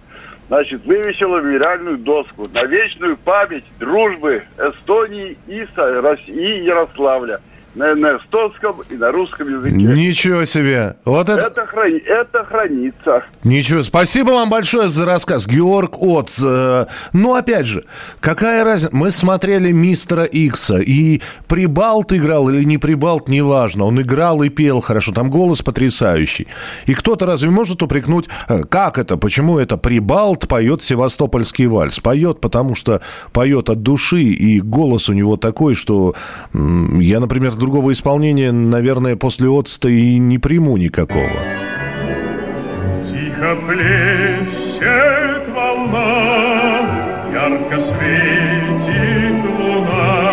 значит, 0.49 0.85
вывесила 0.85 1.41
мемориальную 1.41 1.99
доску 1.99 2.49
на 2.53 2.65
вечную 2.65 3.17
память 3.17 3.65
дружбы 3.79 4.45
Эстонии 4.59 5.37
и, 5.47 5.67
и 6.29 6.65
Ярославля 6.65 7.41
на, 7.75 7.95
на 7.95 8.17
эстонском 8.19 8.77
и 8.91 8.95
на 8.95 9.11
русском 9.13 9.49
языке. 9.49 9.75
Ничего 9.77 10.45
себе. 10.45 10.97
Вот 11.05 11.29
это... 11.29 11.47
Это, 11.47 11.63
храни- 11.67 12.03
это 12.05 12.45
хранится. 12.45 13.25
Ничего, 13.43 13.83
спасибо 13.83 14.31
вам 14.33 14.51
большое 14.51 14.89
за 14.89 15.05
рассказ, 15.05 15.47
Георг 15.47 16.01
Оц. 16.01 16.41
Э, 16.43 16.87
Ну, 17.13 17.35
опять 17.35 17.67
же, 17.67 17.85
какая 18.21 18.65
разница? 18.65 18.95
Мы 18.95 19.11
смотрели 19.11 19.73
Мистера 19.73 20.25
Икса, 20.25 20.79
и 20.79 21.21
Прибалт 21.49 22.13
играл 22.13 22.49
или 22.49 22.65
не 22.65 22.79
Прибалт, 22.79 23.29
неважно. 23.29 23.85
Он 23.85 24.01
играл 24.01 24.43
и 24.43 24.49
пел 24.49 24.81
хорошо, 24.81 25.13
там 25.13 25.31
голос 25.31 25.63
потрясающий. 25.63 26.47
И 26.87 26.95
кто-то 26.95 27.27
разве 27.27 27.51
может 27.51 27.83
упрекнуть, 27.83 28.29
э, 28.49 28.63
как 28.65 28.99
это, 28.99 29.17
почему 29.17 29.59
это 29.59 29.77
Прибалт 29.77 30.49
поет 30.49 30.83
севастопольский 30.83 31.67
вальс? 31.67 31.99
Поет, 32.01 32.41
потому 32.41 32.75
что 32.75 33.01
поет 33.33 33.69
от 33.69 33.83
души, 33.83 34.21
и 34.23 34.61
голос 34.61 35.09
у 35.09 35.13
него 35.13 35.37
такой, 35.37 35.75
что 35.75 36.15
я, 36.53 37.21
например, 37.21 37.53
другого 37.65 37.93
исполнения, 37.93 38.53
наверное, 38.53 39.17
после 39.17 39.49
Отста 39.49 39.89
и 39.89 40.19
не 40.19 40.39
приму 40.39 40.77
никакого. 40.77 41.31
Тихо 43.03 43.57
плещет 43.67 45.49
волна, 45.49 46.83
ярко 47.33 47.81
светит 47.81 49.45
луна. 49.59 50.31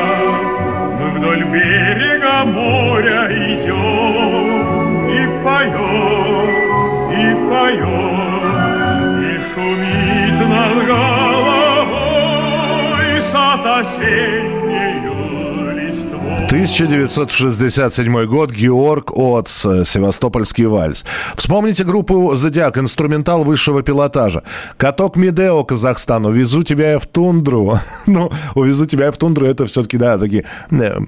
Мы 1.00 1.06
вдоль 1.12 1.44
берега 1.54 2.44
моря 2.44 3.30
идем 3.32 5.08
и 5.08 5.22
поем, 5.46 6.50
и 7.22 7.24
поем, 7.50 8.44
и 9.24 9.32
шумит 9.54 10.38
над 10.50 10.78
головой 10.86 12.02
сад 13.22 13.65
осеннею 13.80 14.62
листвой. 14.62 14.70
1967 16.51 18.25
год, 18.25 18.51
Георг 18.51 19.11
э, 19.65 19.85
«Севастопольский 19.85 20.65
вальс». 20.65 21.05
Вспомните 21.37 21.85
группу 21.85 22.35
«Зодиак», 22.35 22.77
инструментал 22.77 23.45
высшего 23.45 23.81
пилотажа. 23.81 24.43
«Каток 24.75 25.15
Медео», 25.15 25.63
Казахстан, 25.63 26.25
«Увезу 26.25 26.63
тебя 26.63 26.91
я 26.91 26.99
в 26.99 27.05
тундру». 27.05 27.79
ну, 28.05 28.29
«Увезу 28.53 28.85
тебя 28.85 29.05
я 29.05 29.11
в 29.13 29.17
тундру» 29.17 29.45
это 29.45 29.65
все-таки, 29.65 29.95
да, 29.95 30.17
такие... 30.17 30.43
э, 30.71 30.99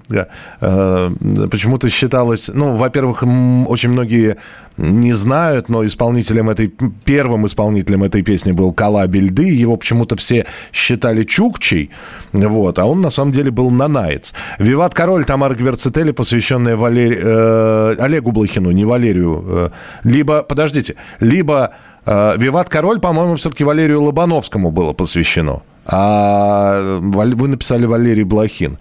э, 0.62 1.12
почему-то 1.52 1.90
считалось... 1.90 2.50
Ну, 2.54 2.78
во-первых, 2.78 3.24
очень 3.68 3.90
многие 3.90 4.38
не 4.78 5.14
знают, 5.14 5.70
но 5.70 5.86
исполнителем 5.86 6.50
этой... 6.50 6.74
Первым 7.06 7.46
исполнителем 7.46 8.04
этой 8.04 8.24
песни 8.24 8.52
был 8.52 8.74
Кала 8.74 9.06
Бельды. 9.08 9.44
Его 9.44 9.78
почему-то 9.78 10.16
все 10.16 10.46
считали 10.72 11.24
Чукчей. 11.24 11.90
Вот, 12.32 12.80
а 12.80 12.86
он 12.86 13.02
на 13.02 13.10
самом 13.10 13.32
деле 13.32 13.52
был 13.52 13.70
Нанаец. 13.70 14.34
«Виват 14.60 14.94
Король» 14.94 15.26
Тамара 15.26 15.54
Гверцетели, 15.54 16.12
посвященная 16.12 16.76
Валери... 16.76 17.20
э, 17.22 17.96
Олегу 18.00 18.32
Блохину, 18.32 18.72
не 18.72 18.86
Валерию. 18.86 19.44
э, 19.46 19.70
либо, 20.04 20.42
подождите, 20.42 20.96
либо 21.20 21.74
э, 22.06 22.34
«Виват 22.38 22.70
Король», 22.70 23.00
по-моему, 23.00 23.36
все-таки 23.36 23.64
Валерию 23.64 24.02
Лобановскому 24.04 24.72
было 24.72 24.94
посвящено. 24.94 25.62
А 25.86 27.00
Валь- 27.02 27.36
вы 27.36 27.48
написали 27.48 27.86
Валерий 27.86 28.24
Блохин. 28.24 28.78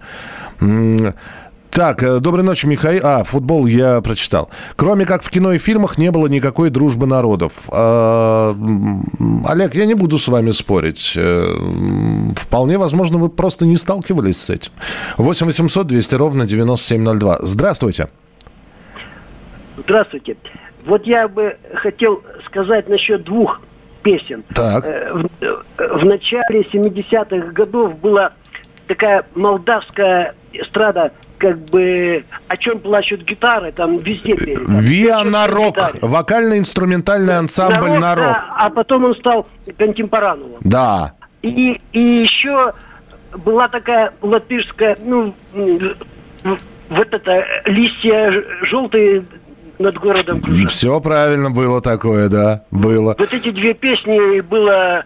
Так, 1.73 2.03
э, 2.03 2.19
доброй 2.19 2.43
ночи, 2.43 2.67
Михаил. 2.67 3.01
А, 3.03 3.23
футбол 3.23 3.65
я 3.65 3.99
прочитал. 4.01 4.49
Кроме 4.75 5.05
как 5.07 5.23
в 5.23 5.31
кино 5.31 5.53
и 5.53 5.57
фильмах 5.57 5.97
не 5.97 6.11
было 6.11 6.27
никакой 6.27 6.69
дружбы 6.69 7.07
народов. 7.07 7.53
А, 7.69 8.55
Олег, 9.47 9.73
я 9.73 9.87
не 9.87 9.95
буду 9.95 10.19
с 10.19 10.27
вами 10.27 10.51
спорить. 10.51 11.13
Э, 11.15 11.45
Вполне 12.35 12.77
возможно, 12.77 13.17
вы 13.17 13.29
просто 13.29 13.65
не 13.65 13.77
сталкивались 13.77 14.39
с 14.39 14.49
этим. 14.51 14.71
8 15.17 15.47
800 15.47 15.87
200 15.87 16.15
ровно 16.15 16.45
9702. 16.45 17.39
Здравствуйте. 17.41 18.07
Здравствуйте. 19.77 20.37
Вот 20.85 21.07
я 21.07 21.27
бы 21.27 21.57
хотел 21.75 22.21
сказать 22.45 22.87
насчет 22.87 23.23
двух 23.23 23.61
песен. 24.03 24.43
Так. 24.53 24.85
Э, 24.85 25.11
В, 25.11 25.99
в 26.01 26.05
начале 26.05 26.61
70-х 26.71 27.51
годов 27.53 27.97
была 27.97 28.33
такая 28.87 29.25
молдавская 29.33 30.35
эстрада, 30.53 31.11
как 31.37 31.57
бы 31.65 32.23
о 32.47 32.57
чем 32.57 32.79
плачут 32.79 33.23
гитары, 33.23 33.71
там 33.71 33.97
везде 33.97 34.35
пели. 34.35 34.57
Виа 34.67 35.19
«О 35.19 35.23
чём 35.23 35.31
Нарок. 35.31 35.75
гитары». 35.75 35.99
Вокально-инструментальный 36.01 37.37
ансамбль 37.37 37.89
Нарок, 37.89 38.01
Нарок. 38.01 38.25
да, 38.25 38.45
а 38.57 38.69
потом 38.69 39.05
он 39.05 39.15
стал 39.15 39.47
контемпорановым. 39.77 40.59
Да. 40.61 41.13
И, 41.41 41.81
и 41.91 41.99
еще 41.99 42.73
была 43.45 43.67
такая 43.67 44.13
латышская, 44.21 44.97
ну, 45.03 45.33
вот 46.89 47.13
это, 47.13 47.45
листья 47.65 48.31
желтые 48.63 49.25
над 49.79 49.97
городом. 49.97 50.41
Все 50.67 51.01
правильно 51.01 51.49
было 51.49 51.81
такое, 51.81 52.29
да, 52.29 52.63
было. 52.71 53.15
Вот 53.17 53.33
эти 53.33 53.49
две 53.49 53.73
песни 53.73 54.39
было, 54.41 55.03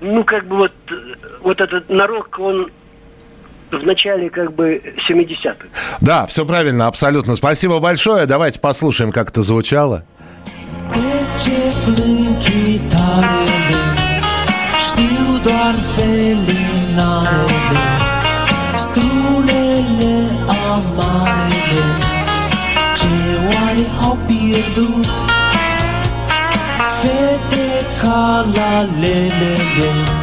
ну, 0.00 0.24
как 0.24 0.46
бы 0.46 0.56
вот, 0.56 0.72
вот 1.42 1.60
этот 1.60 1.88
нарок, 1.90 2.38
он 2.38 2.70
в 3.70 3.84
начале 3.84 4.30
как 4.30 4.52
бы 4.52 4.82
70-х. 5.08 5.66
Да, 6.00 6.26
все 6.26 6.44
правильно, 6.46 6.86
абсолютно. 6.86 7.34
Спасибо 7.34 7.78
большое. 7.78 8.26
Давайте 8.26 8.60
послушаем, 8.60 9.12
как 9.12 9.30
это 9.30 9.42
звучало. 9.42 10.04
Fete 27.00 27.86
ca 28.00 28.44
la 28.54 28.82
lelele 29.00 30.17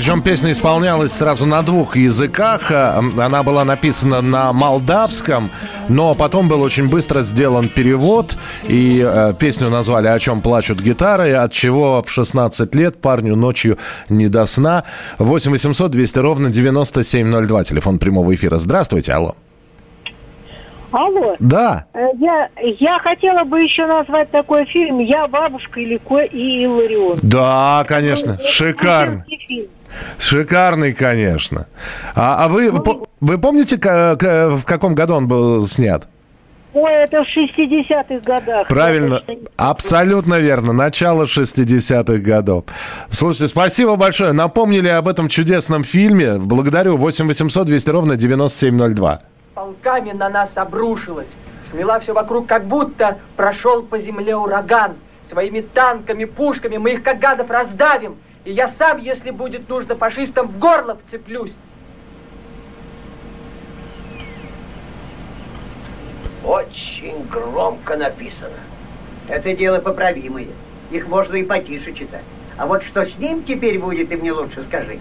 Причем 0.00 0.22
песня 0.22 0.50
исполнялась 0.52 1.12
сразу 1.12 1.44
на 1.44 1.60
двух 1.60 1.94
языках. 1.94 2.70
Э, 2.72 3.02
Она 3.18 3.42
была 3.42 3.66
написана 3.66 4.22
на 4.22 4.50
молдавском, 4.50 5.50
но 5.90 6.14
потом 6.14 6.48
был 6.48 6.62
очень 6.62 6.88
быстро 6.88 7.20
сделан 7.20 7.68
перевод, 7.68 8.34
и 8.66 9.04
э, 9.06 9.34
песню 9.38 9.68
назвали 9.68 10.06
«О 10.06 10.18
чем 10.18 10.40
плачут 10.40 10.80
гитары», 10.80 11.34
от 11.34 11.52
чего 11.52 12.02
в 12.02 12.10
16 12.10 12.74
лет 12.76 12.98
парню 13.02 13.36
ночью 13.36 13.76
не 14.08 14.28
до 14.28 14.46
сна. 14.46 14.84
8 15.18 15.50
800 15.50 15.90
200 15.90 16.18
ровно 16.20 16.48
9702, 16.48 17.64
телефон 17.64 17.98
прямого 17.98 18.34
эфира. 18.34 18.56
Здравствуйте, 18.56 19.12
алло. 19.12 19.34
Алло. 20.92 21.36
Да. 21.40 21.84
Э, 21.92 22.06
Я, 22.18 22.48
я 22.78 22.98
хотела 23.00 23.44
бы 23.44 23.60
еще 23.60 23.84
назвать 23.84 24.30
такой 24.30 24.64
фильм 24.64 24.98
«Я 25.00 25.28
бабушка 25.28 25.78
Илико 25.78 26.20
и 26.20 26.62
Иларион». 26.64 27.18
Да, 27.20 27.84
конечно, 27.86 28.38
шикарно. 28.42 29.26
Фильм. 29.46 29.66
Шикарный, 30.18 30.92
конечно. 30.92 31.66
А, 32.14 32.44
а 32.44 32.48
вы, 32.48 32.72
по- 32.82 33.06
вы 33.20 33.38
помните, 33.38 33.76
в 33.76 34.64
каком 34.64 34.94
году 34.94 35.14
он 35.14 35.28
был 35.28 35.66
снят? 35.66 36.06
Ой, 36.72 36.92
это 36.92 37.24
в 37.24 37.26
60-х 37.36 38.20
годах. 38.24 38.68
Правильно, 38.68 39.20
абсолютно 39.56 40.38
верно. 40.38 40.72
Начало 40.72 41.24
60-х 41.24 42.18
годов. 42.18 42.64
Слушайте, 43.08 43.48
спасибо 43.48 43.96
большое. 43.96 44.30
Напомнили 44.32 44.86
об 44.88 45.08
этом 45.08 45.26
чудесном 45.28 45.82
фильме. 45.82 46.34
Благодарю. 46.38 46.96
8 46.96 47.26
800 47.26 47.66
200 47.66 47.90
ровно 47.90 48.16
9702. 48.16 49.20
полками 49.54 50.12
на 50.12 50.28
нас 50.28 50.50
обрушилась. 50.54 51.28
Смела 51.72 51.98
все 51.98 52.12
вокруг, 52.14 52.46
как 52.46 52.66
будто 52.66 53.18
прошел 53.36 53.82
по 53.82 53.98
земле 53.98 54.36
ураган. 54.36 54.92
Своими 55.28 55.60
танками, 55.62 56.24
пушками 56.24 56.76
мы 56.76 56.92
их, 56.92 57.02
как 57.02 57.18
гадов, 57.18 57.50
раздавим. 57.50 58.14
И 58.44 58.52
я 58.52 58.68
сам, 58.68 58.98
если 58.98 59.30
будет 59.30 59.68
нужно, 59.68 59.96
фашистам 59.96 60.48
в 60.48 60.58
горло 60.58 60.98
вцеплюсь. 61.06 61.52
Очень 66.44 67.24
громко 67.26 67.96
написано. 67.96 68.56
Это 69.28 69.54
дело 69.54 69.78
поправимое. 69.78 70.48
Их 70.90 71.06
можно 71.06 71.36
и 71.36 71.44
потише 71.44 71.92
читать. 71.92 72.24
А 72.56 72.66
вот 72.66 72.82
что 72.82 73.04
с 73.04 73.16
ним 73.16 73.42
теперь 73.44 73.78
будет, 73.78 74.08
ты 74.08 74.16
мне 74.16 74.32
лучше 74.32 74.64
скажи. 74.64 74.98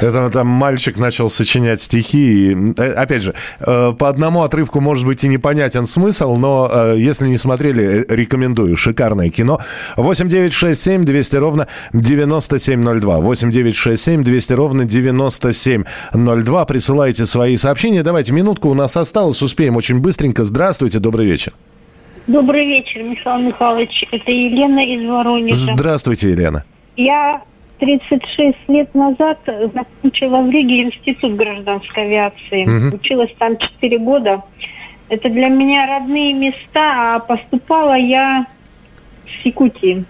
Это 0.00 0.30
там 0.30 0.46
мальчик 0.46 0.98
начал 0.98 1.30
сочинять 1.30 1.80
стихи. 1.80 2.52
И, 2.52 2.72
э, 2.76 2.92
опять 2.92 3.22
же, 3.22 3.34
э, 3.60 3.92
по 3.98 4.08
одному 4.08 4.42
отрывку 4.42 4.80
может 4.80 5.06
быть 5.06 5.24
и 5.24 5.28
непонятен 5.28 5.86
смысл, 5.86 6.36
но 6.36 6.70
э, 6.72 6.94
если 6.98 7.26
не 7.26 7.36
смотрели, 7.36 8.04
рекомендую. 8.08 8.76
Шикарное 8.76 9.30
кино. 9.30 9.60
8967 9.96 11.04
200 11.04 11.36
ровно 11.36 11.66
9702. 11.92 13.18
8967 13.18 14.22
200 14.22 14.52
ровно 14.52 14.84
9702. 14.84 16.64
Присылайте 16.64 17.26
свои 17.26 17.56
сообщения. 17.56 18.02
Давайте, 18.02 18.32
минутку 18.32 18.68
у 18.68 18.74
нас 18.74 18.96
осталось. 18.96 19.42
Успеем 19.42 19.76
очень 19.76 20.00
быстренько. 20.00 20.44
Здравствуйте, 20.44 20.98
добрый 20.98 21.26
вечер. 21.26 21.52
Добрый 22.26 22.66
вечер, 22.66 23.02
Михаил 23.08 23.38
Михайлович. 23.38 24.04
Это 24.12 24.30
Елена 24.30 24.80
из 24.80 25.08
Воронежа. 25.08 25.72
Здравствуйте, 25.74 26.30
Елена. 26.30 26.64
Я 26.96 27.42
36 27.78 28.56
лет 28.68 28.94
назад 28.94 29.38
закончила 29.46 30.42
в 30.42 30.50
Риге 30.50 30.82
институт 30.82 31.36
гражданской 31.36 32.04
авиации. 32.04 32.64
Мгм. 32.64 32.94
Училась 32.94 33.34
там 33.38 33.56
4 33.56 33.98
года. 33.98 34.42
Это 35.08 35.28
для 35.30 35.48
меня 35.48 35.86
родные 35.86 36.34
места, 36.34 37.14
а 37.14 37.18
поступала 37.20 37.96
я 37.96 38.46
в 39.24 39.46
Якутии. 39.46 40.04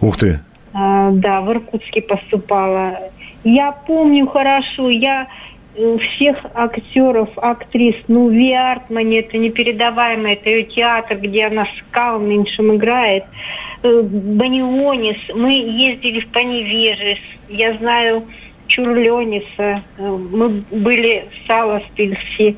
Ух 0.00 0.16
ты. 0.16 0.40
А, 0.72 1.10
да, 1.10 1.40
в 1.40 1.50
Иркутске 1.50 2.02
поступала. 2.02 3.10
Я 3.44 3.72
помню 3.72 4.26
хорошо, 4.26 4.90
я 4.90 5.26
всех 5.76 6.38
актеров, 6.54 7.28
актрис, 7.36 7.96
ну, 8.08 8.30
Ви 8.30 8.52
Артмане, 8.52 9.20
это 9.20 9.36
непередаваемый, 9.36 10.34
это 10.34 10.48
ее 10.48 10.62
театр, 10.64 11.18
где 11.18 11.46
она 11.46 11.64
с 11.64 11.92
Калниншем 11.92 12.76
играет. 12.76 13.24
Э, 13.82 14.02
Банионис, 14.02 15.18
мы 15.34 15.52
ездили 15.52 16.20
в 16.20 16.28
Поневежес, 16.28 17.18
я 17.48 17.76
знаю 17.78 18.24
Чурлениса, 18.68 19.82
э, 19.98 20.02
мы 20.02 20.64
были 20.70 21.28
в 21.30 21.46
Саласпильсе. 21.46 22.56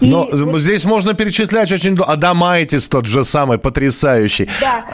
Но 0.00 0.28
э, 0.30 0.58
здесь 0.58 0.84
можно 0.84 1.14
перечислять 1.14 1.72
очень... 1.72 1.96
Адамайтис 1.98 2.88
тот 2.88 3.06
же 3.06 3.24
самый, 3.24 3.58
потрясающий. 3.58 4.48
Да. 4.60 4.84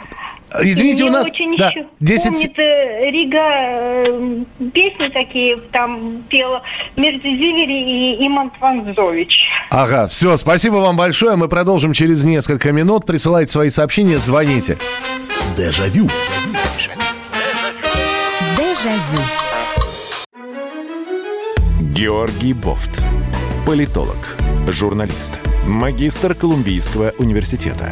Извините, 0.63 1.03
у 1.03 1.09
нас... 1.11 1.27
очень 1.27 1.55
да, 1.57 1.69
еще 1.69 1.85
10 1.99 2.21
се- 2.35 2.47
помнит 2.47 2.59
э, 2.59 3.11
Рига 3.11 3.37
э, 3.39 4.43
песни 4.73 5.07
такие, 5.09 5.57
там 5.71 6.23
пела 6.29 6.61
Мерзизивери 6.97 8.15
и 8.15 8.27
Иман 8.27 8.49
Тванзович. 8.51 9.45
Ага, 9.69 10.07
все, 10.07 10.37
спасибо 10.37 10.75
вам 10.75 10.97
большое. 10.97 11.35
Мы 11.35 11.47
продолжим 11.47 11.93
через 11.93 12.23
несколько 12.25 12.71
минут. 12.71 13.05
Присылайте 13.05 13.51
свои 13.51 13.69
сообщения, 13.69 14.17
звоните. 14.17 14.77
Дежавю. 15.55 16.09
Дежавю. 18.57 19.21
Георгий 21.93 22.53
Бофт. 22.53 23.01
Политолог, 23.65 24.37
журналист, 24.67 25.39
магистр 25.67 26.33
Колумбийского 26.33 27.13
университета, 27.19 27.91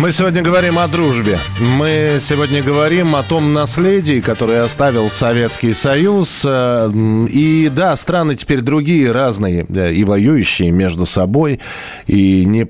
Мы 0.00 0.12
сегодня 0.12 0.40
говорим 0.40 0.78
о 0.78 0.88
дружбе. 0.88 1.38
Мы 1.60 2.16
сегодня 2.20 2.62
говорим 2.62 3.14
о 3.14 3.22
том 3.22 3.52
наследии, 3.52 4.20
которое 4.20 4.62
оставил 4.62 5.10
Советский 5.10 5.74
Союз. 5.74 6.42
Э, 6.48 6.90
И 7.28 7.68
да, 7.68 7.94
страны 7.96 8.34
теперь 8.34 8.62
другие, 8.62 9.12
разные, 9.12 9.66
да, 9.68 9.90
и 9.90 10.02
воюющие 10.04 10.70
между 10.70 11.04
собой, 11.04 11.60
и 12.06 12.46
не, 12.46 12.66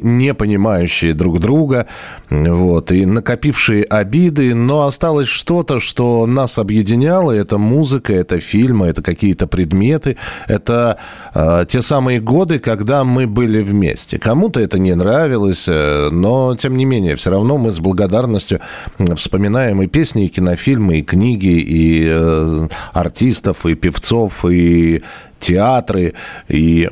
не 0.00 0.32
понимающие 0.32 1.12
друг 1.12 1.38
друга, 1.38 1.86
вот, 2.30 2.92
и 2.92 3.04
накопившие 3.04 3.84
обиды, 3.84 4.54
но 4.54 4.86
осталось 4.86 5.28
что-то, 5.28 5.80
что 5.80 6.24
нас 6.24 6.56
объединяло. 6.56 7.30
Это 7.30 7.58
музыка, 7.58 8.14
это 8.14 8.40
фильмы, 8.40 8.86
это 8.86 9.02
какие-то 9.02 9.46
предметы, 9.46 10.16
это 10.48 10.96
э, 11.34 11.66
те 11.68 11.82
самые 11.82 12.20
годы, 12.20 12.58
когда 12.58 13.04
мы 13.04 13.26
были 13.26 13.60
вместе. 13.60 14.18
Кому-то 14.18 14.60
это 14.60 14.78
не 14.78 14.94
нравилось, 14.94 15.66
э, 15.68 16.08
тем 16.56 16.76
не 16.76 16.84
менее, 16.84 17.16
все 17.16 17.30
равно 17.30 17.58
мы 17.58 17.72
с 17.72 17.80
благодарностью 17.80 18.60
вспоминаем 19.16 19.82
и 19.82 19.86
песни, 19.86 20.26
и 20.26 20.28
кинофильмы, 20.28 20.98
и 20.98 21.02
книги, 21.02 21.58
и 21.58 22.06
э, 22.08 22.68
артистов, 22.92 23.66
и 23.66 23.74
певцов, 23.74 24.44
и 24.44 25.02
театры 25.44 26.14
и, 26.48 26.88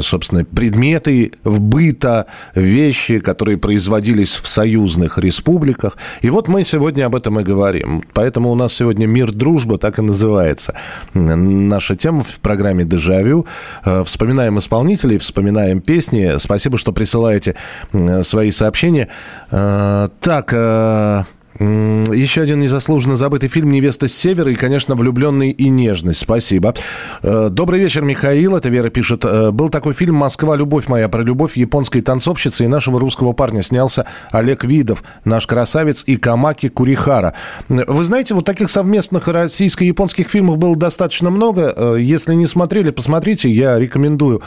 собственно, 0.00 0.44
предметы 0.44 1.32
в 1.44 1.60
быта, 1.60 2.26
вещи, 2.54 3.18
которые 3.20 3.56
производились 3.58 4.34
в 4.42 4.48
союзных 4.48 5.18
республиках. 5.18 5.96
И 6.22 6.30
вот 6.30 6.48
мы 6.48 6.64
сегодня 6.64 7.06
об 7.06 7.14
этом 7.14 7.38
и 7.40 7.44
говорим. 7.44 8.02
Поэтому 8.12 8.50
у 8.50 8.54
нас 8.54 8.74
сегодня 8.74 9.06
«Мир, 9.06 9.32
дружба» 9.32 9.78
так 9.78 9.98
и 9.98 10.02
называется. 10.02 10.74
Наша 11.14 11.94
тема 11.94 12.22
в 12.22 12.40
программе 12.40 12.84
«Дежавю». 12.84 13.46
Э, 13.84 14.02
Вспоминаем 14.04 14.58
исполнителей, 14.58 15.18
вспоминаем 15.18 15.80
песни. 15.80 16.38
Спасибо, 16.38 16.76
что 16.78 16.92
присылаете 16.92 17.54
м, 17.92 18.24
свои 18.24 18.50
сообщения. 18.50 19.08
Э, 19.50 20.08
Так, 20.20 20.52
э, 20.52 21.22
Еще 21.58 22.40
один 22.40 22.60
незаслуженно 22.60 23.14
забытый 23.14 23.48
фильм 23.48 23.70
«Невеста 23.70 24.08
с 24.08 24.14
севера» 24.14 24.50
и, 24.50 24.54
конечно, 24.54 24.94
«Влюбленный 24.94 25.50
и 25.50 25.68
нежность». 25.68 26.20
Спасибо. 26.20 26.74
Э, 27.22 27.48
Добрый 27.50 27.78
вечер, 27.78 28.02
Михаил. 28.02 28.56
Это 28.56 28.70
Вера 28.70 28.88
пишет. 28.88 29.24
Э, 29.24 29.50
Был 29.50 29.68
такой 29.68 29.92
фильм 29.92 30.14
«Москва. 30.14 30.56
Любовь 30.56 30.88
моя» 30.88 31.08
про 31.10 31.22
любовь 31.22 31.56
японской 31.58 32.00
танцовщицы 32.00 32.64
и 32.64 32.68
нашего 32.68 32.98
русского 32.98 33.34
парня. 33.34 33.62
Снялся 33.62 34.06
Олег 34.30 34.64
Видов, 34.64 35.04
наш 35.26 35.46
красавец, 35.46 36.04
и 36.06 36.16
Камаки 36.16 36.68
Курихара. 36.68 37.34
Э, 37.68 37.84
Вы 37.86 38.04
знаете, 38.04 38.32
вот 38.34 38.46
таких 38.46 38.70
совместных 38.70 39.28
российско-японских 39.28 40.28
фильмов 40.28 40.56
было 40.56 40.74
достаточно 40.74 41.28
много. 41.28 41.96
Если 41.98 42.32
не 42.34 42.46
смотрели, 42.46 42.90
посмотрите. 42.90 43.50
Я 43.50 43.78
рекомендую 43.78 44.40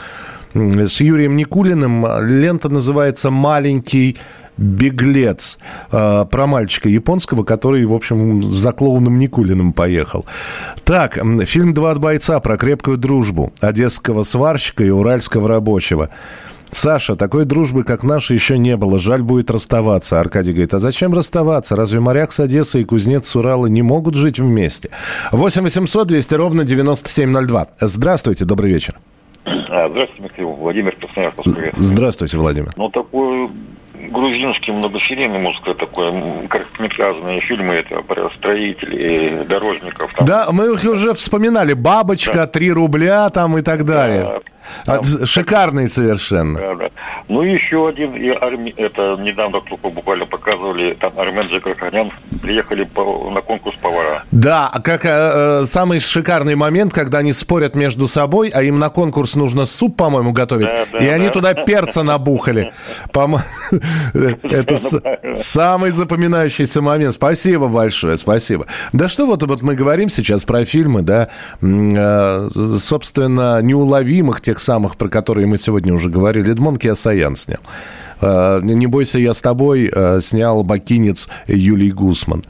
с 0.54 1.00
Юрием 1.00 1.36
Никулиным. 1.36 2.04
Лента 2.26 2.68
называется 2.68 3.30
«Маленький 3.30 4.16
беглец 4.56 5.58
э, 5.90 6.24
про 6.30 6.46
мальчика 6.46 6.88
японского, 6.88 7.44
который, 7.44 7.84
в 7.84 7.94
общем, 7.94 8.52
за 8.52 8.72
клоуном 8.72 9.18
Никулиным 9.18 9.72
поехал. 9.72 10.24
Так, 10.84 11.18
фильм 11.44 11.74
«Два 11.74 11.92
от 11.92 12.00
бойца» 12.00 12.38
про 12.40 12.56
крепкую 12.56 12.96
дружбу 12.96 13.52
одесского 13.60 14.22
сварщика 14.22 14.84
и 14.84 14.90
уральского 14.90 15.48
рабочего. 15.48 16.10
Саша, 16.72 17.16
такой 17.16 17.44
дружбы, 17.44 17.84
как 17.84 18.02
наша, 18.02 18.34
еще 18.34 18.58
не 18.58 18.76
было. 18.76 18.98
Жаль 18.98 19.22
будет 19.22 19.50
расставаться. 19.50 20.20
Аркадий 20.20 20.52
говорит, 20.52 20.74
а 20.74 20.78
зачем 20.78 21.14
расставаться? 21.14 21.76
Разве 21.76 22.00
моряк 22.00 22.32
с 22.32 22.40
Одессы 22.40 22.82
и 22.82 22.84
кузнец 22.84 23.28
с 23.28 23.36
Урала 23.36 23.66
не 23.66 23.82
могут 23.82 24.14
жить 24.14 24.38
вместе? 24.38 24.90
8 25.32 25.62
800 25.62 26.08
200 26.08 26.34
ровно 26.34 26.64
9702. 26.64 27.68
Здравствуйте, 27.80 28.44
добрый 28.44 28.72
вечер. 28.72 28.98
А, 29.46 29.88
Здравствуйте, 29.88 30.22
Михаил. 30.22 30.50
Владимир 30.50 30.96
Красноярск, 30.96 31.38
Москве. 31.38 31.72
Здравствуйте, 31.76 32.38
Владимир. 32.38 32.72
Ну, 32.76 32.88
такой 32.90 33.50
грузинский 34.10 34.72
многосерийный, 34.72 35.38
можно 35.38 35.60
сказать, 35.60 35.78
такой 35.78 36.12
короткометражные 36.48 37.40
фильмы, 37.40 37.74
это 37.74 38.02
про 38.02 38.30
строителей, 38.30 39.44
дорожников. 39.44 40.12
Там. 40.14 40.26
Да, 40.26 40.48
мы 40.52 40.72
их 40.72 40.84
уже 40.84 41.14
вспоминали. 41.14 41.72
«Бабочка», 41.72 42.46
«Три 42.46 42.72
рубля» 42.72 43.30
там 43.30 43.56
и 43.58 43.62
так 43.62 43.84
далее. 43.84 44.40
А, 44.86 45.00
Шикарные 45.02 45.88
совершенно. 45.88 46.58
Да, 46.58 46.74
да. 46.74 46.88
Ну, 47.28 47.42
еще 47.42 47.88
один, 47.88 48.14
и 48.14 48.28
Арми- 48.30 48.74
это 48.76 49.16
недавно 49.20 49.60
только 49.60 49.88
буквально 49.90 50.26
показывали, 50.26 50.94
там 51.00 51.12
Армен 51.18 51.46
Джигарханян 51.48 52.10
приехали 52.42 52.84
по- 52.84 53.30
на 53.30 53.40
конкурс 53.40 53.76
повара. 53.80 54.22
Да, 54.30 54.70
а 54.72 54.80
как 54.80 55.04
э, 55.04 55.08
э, 55.62 55.64
самый 55.66 56.00
шикарный 56.00 56.54
момент, 56.54 56.92
когда 56.92 57.18
они 57.18 57.32
спорят 57.32 57.74
между 57.74 58.06
собой, 58.06 58.50
а 58.54 58.62
им 58.62 58.78
на 58.78 58.88
конкурс 58.90 59.34
нужно 59.36 59.66
суп, 59.66 59.96
по-моему, 59.96 60.32
готовить, 60.32 60.68
Да, 60.68 60.86
да, 60.92 60.98
и 60.98 61.08
они 61.08 61.26
да. 61.26 61.32
туда 61.32 61.54
перца 61.54 62.02
набухали. 62.02 62.72
Это 64.12 64.76
самый 65.34 65.90
запоминающийся 65.90 66.80
момент. 66.82 67.14
Спасибо 67.14 67.68
большое, 67.68 68.16
спасибо. 68.18 68.66
Да 68.92 69.08
что 69.08 69.26
вот, 69.26 69.42
мы 69.62 69.74
говорим 69.74 70.08
сейчас 70.08 70.44
про 70.44 70.64
фильмы, 70.64 71.02
да, 71.02 71.28
э, 71.62 72.48
собственно, 72.78 73.60
неуловимых, 73.62 74.40
тех 74.40 74.55
самых, 74.58 74.96
про 74.96 75.08
которые 75.08 75.46
мы 75.46 75.58
сегодня 75.58 75.94
уже 75.94 76.08
говорили. 76.08 76.50
Эдмон 76.52 76.76
Киасаян 76.76 77.36
снял. 77.36 77.60
Э, 78.20 78.60
«Не 78.62 78.86
бойся, 78.86 79.18
я 79.18 79.34
с 79.34 79.42
тобой» 79.42 79.90
э, 79.92 80.20
снял 80.20 80.62
бакинец 80.62 81.28
Юлий 81.46 81.90
Гусман. 81.92 82.44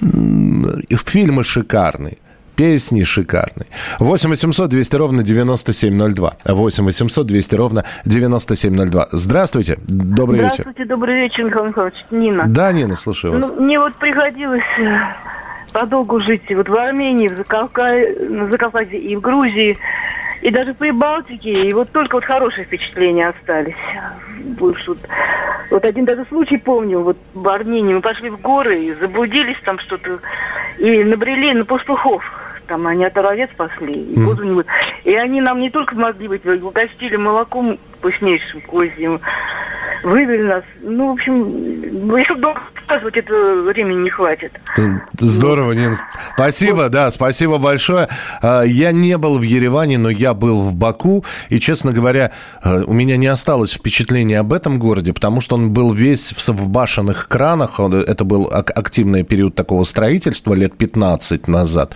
Фильмы 0.00 1.44
шикарные. 1.44 2.18
Песни 2.56 3.04
шикарные. 3.04 3.66
8 4.00 4.30
800 4.30 4.68
200 4.68 4.96
ровно 4.96 5.22
9702. 5.22 6.32
8 6.44 6.84
800 6.84 7.26
200 7.26 7.54
ровно 7.54 7.84
9702. 8.04 9.08
Здравствуйте. 9.12 9.76
Добрый 9.86 10.40
вечер. 10.40 10.54
Здравствуйте, 10.62 10.84
добрый 10.84 11.14
вечер, 11.14 11.44
Михаил 11.44 11.66
Михайлович. 11.66 11.94
Нина. 12.10 12.44
Да, 12.48 12.72
Нина, 12.72 12.96
слушаю 12.96 13.34
вас. 13.34 13.52
Ну, 13.56 13.62
мне 13.62 13.78
вот 13.78 13.94
приходилось 13.94 14.64
э, 14.80 14.98
подолгу 15.72 16.20
жить 16.20 16.42
вот 16.50 16.68
в 16.68 16.74
Армении, 16.74 17.28
в 17.28 17.38
Закавка- 17.38 18.18
на 18.28 18.50
Закавказье 18.50 19.00
и 19.00 19.14
в 19.14 19.20
Грузии, 19.20 19.76
и 20.42 20.50
даже 20.50 20.74
Прибалтике. 20.74 21.68
И 21.68 21.72
вот 21.72 21.90
только 21.90 22.16
вот 22.16 22.24
хорошие 22.24 22.64
впечатления 22.64 23.28
остались. 23.28 23.74
Вот, 24.58 24.76
вот 25.70 25.84
один 25.84 26.04
даже 26.04 26.24
случай 26.26 26.56
помню. 26.56 27.00
Вот 27.00 27.16
в 27.34 27.48
Армении 27.48 27.94
мы 27.94 28.00
пошли 28.00 28.30
в 28.30 28.40
горы 28.40 28.84
и 28.84 28.94
заблудились 28.94 29.58
там 29.64 29.78
что-то. 29.80 30.20
И 30.78 31.04
набрели 31.04 31.52
на 31.52 31.64
пастухов. 31.64 32.22
Там 32.66 32.86
они 32.86 33.04
от 33.04 33.16
овец 33.16 33.48
пасли, 33.56 34.12
и 34.12 34.20
воду 34.20 34.44
не 34.44 34.52
будет. 34.52 34.66
И 35.04 35.14
они 35.14 35.40
нам 35.40 35.58
не 35.58 35.70
только 35.70 35.94
помогли 35.94 36.28
быть, 36.28 36.44
угостили 36.44 37.16
молоком 37.16 37.78
вкуснейшим 37.98 38.60
козьим, 38.60 39.20
вывели 40.02 40.42
нас. 40.42 40.64
Ну, 40.82 41.08
в 41.08 41.12
общем, 41.12 42.16
если 42.16 42.34
долго 42.40 42.60
рассказывать, 42.74 43.16
это 43.16 43.32
времени 43.66 44.02
не 44.04 44.10
хватит. 44.10 44.52
Здорово, 45.18 45.72
Нина. 45.72 45.96
Спасибо, 46.34 46.88
да, 46.88 47.10
спасибо 47.10 47.58
большое. 47.58 48.08
А, 48.42 48.62
Я 48.62 48.92
не 48.92 49.16
был 49.18 49.38
в 49.38 49.42
Ереване, 49.42 49.98
но 49.98 50.10
я 50.10 50.34
был 50.34 50.60
в 50.62 50.76
Баку. 50.76 51.24
И, 51.48 51.58
честно 51.60 51.92
говоря, 51.92 52.32
э, 52.64 52.82
у 52.86 52.92
меня 52.92 53.16
не 53.16 53.26
осталось 53.26 53.74
впечатления 53.74 54.38
об 54.40 54.52
этом 54.52 54.78
городе, 54.78 55.12
потому 55.12 55.40
что 55.40 55.56
он 55.56 55.72
был 55.72 55.92
весь 55.92 56.32
в 56.48 56.68
башенных 56.68 57.28
кранах. 57.28 57.80
Это 57.80 58.24
был 58.24 58.48
ак- 58.52 58.70
активный 58.76 59.22
период 59.24 59.54
такого 59.54 59.84
строительства 59.84 60.54
лет 60.54 60.76
15 60.76 61.48
назад. 61.48 61.94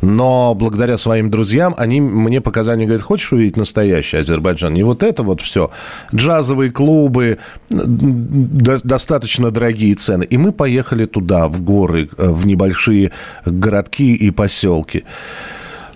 Но 0.00 0.54
благодаря 0.54 0.96
своим 0.98 1.30
друзьям 1.30 1.74
они 1.76 2.00
мне 2.00 2.40
показали, 2.40 2.84
говорят, 2.84 3.02
хочешь 3.02 3.32
увидеть 3.32 3.56
настоящий 3.56 4.16
Азербайджан? 4.18 4.74
И 4.76 4.82
вот 4.82 5.02
это 5.02 5.22
вот 5.22 5.40
все. 5.40 5.70
Джазовые 6.14 6.70
клубы, 6.70 7.38
достаточно 7.70 9.50
дорогие 9.50 9.94
цены. 9.94 10.24
И 10.24 10.36
мы 10.36 10.52
поехали 10.52 11.04
туда, 11.04 11.48
в 11.48 11.60
горы, 11.62 12.08
э, 12.16 12.30
в 12.30 12.46
небольшие 12.46 13.12
городки 13.44 14.14
и 14.14 14.30
поселки. 14.30 15.04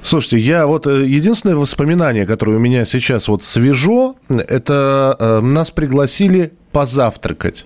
Слушайте, 0.03 0.39
я 0.39 0.67
вот 0.67 0.87
э, 0.87 1.07
единственное 1.07 1.57
воспоминание, 1.57 2.27
которое 2.27 2.57
у 2.57 2.61
меня 2.61 2.85
сейчас 2.85 3.27
вот 3.29 3.43
свежо, 3.43 4.17
это 4.29 5.17
э, 5.19 5.41
нас 5.41 5.71
пригласили 5.71 6.53
позавтракать. 6.73 7.65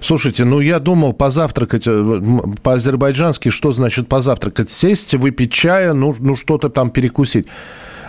Слушайте, 0.00 0.44
ну 0.44 0.60
я 0.60 0.80
думал 0.80 1.12
позавтракать 1.12 1.84
э, 1.86 2.20
по-азербайджански, 2.62 3.50
что 3.50 3.70
значит 3.72 4.08
позавтракать? 4.08 4.70
Сесть, 4.70 5.14
выпить 5.14 5.52
чая, 5.52 5.92
ну, 5.92 6.16
ну 6.18 6.36
что-то 6.36 6.68
там 6.68 6.90
перекусить. 6.90 7.46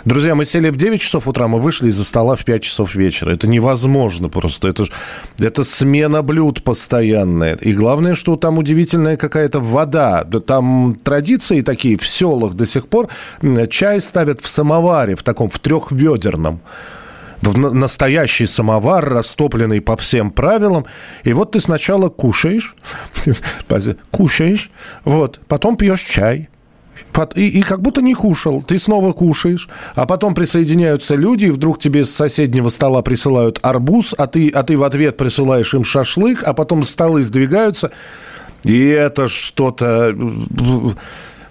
Друзья, 0.05 0.33
мы 0.35 0.45
сели 0.45 0.69
в 0.69 0.77
9 0.77 1.01
часов 1.01 1.27
утра, 1.27 1.47
мы 1.47 1.59
вышли 1.59 1.89
из-за 1.89 2.03
стола 2.03 2.35
в 2.35 2.45
5 2.45 2.63
часов 2.63 2.95
вечера. 2.95 3.31
Это 3.31 3.47
невозможно 3.47 4.29
просто. 4.29 4.69
Это, 4.69 4.85
ж- 4.85 4.91
это 5.39 5.63
смена 5.63 6.21
блюд 6.21 6.63
постоянная. 6.63 7.55
И 7.55 7.73
главное, 7.73 8.15
что 8.15 8.35
там 8.35 8.57
удивительная 8.57 9.17
какая-то 9.17 9.59
вода. 9.59 10.23
Да 10.23 10.39
там 10.39 10.95
традиции 11.03 11.61
такие 11.61 11.97
в 11.97 12.07
селах 12.07 12.53
до 12.53 12.65
сих 12.65 12.87
пор. 12.87 13.09
Чай 13.69 13.99
ставят 14.01 14.39
в 14.41 14.47
самоваре, 14.47 15.15
в 15.15 15.23
таком, 15.23 15.49
в 15.49 15.59
трехведерном 15.59 16.61
настоящий 17.41 18.45
самовар, 18.45 19.07
растопленный 19.09 19.79
по 19.79 19.95
всем 19.95 20.29
правилам. 20.29 20.85
И 21.23 21.31
вот 21.31 21.53
ты 21.53 21.61
сначала 21.61 22.09
кушаешь, 22.09 22.75
кушаешь, 24.11 24.71
вот, 25.05 25.39
потом 25.47 25.77
пьешь 25.77 26.01
чай. 26.01 26.48
И, 27.35 27.47
и 27.47 27.61
как 27.61 27.81
будто 27.81 28.01
не 28.01 28.13
кушал. 28.13 28.61
Ты 28.61 28.79
снова 28.79 29.13
кушаешь, 29.13 29.69
а 29.95 30.05
потом 30.05 30.33
присоединяются 30.33 31.15
люди, 31.15 31.45
и 31.45 31.51
вдруг 31.51 31.79
тебе 31.79 32.05
с 32.05 32.11
соседнего 32.11 32.69
стола 32.69 33.01
присылают 33.01 33.59
арбуз, 33.61 34.13
а 34.17 34.27
ты, 34.27 34.49
а 34.49 34.63
ты 34.63 34.77
в 34.77 34.83
ответ 34.83 35.17
присылаешь 35.17 35.73
им 35.73 35.83
шашлык, 35.83 36.43
а 36.43 36.53
потом 36.53 36.83
столы 36.83 37.23
сдвигаются. 37.23 37.91
И 38.63 38.87
это 38.87 39.27
что-то... 39.27 40.13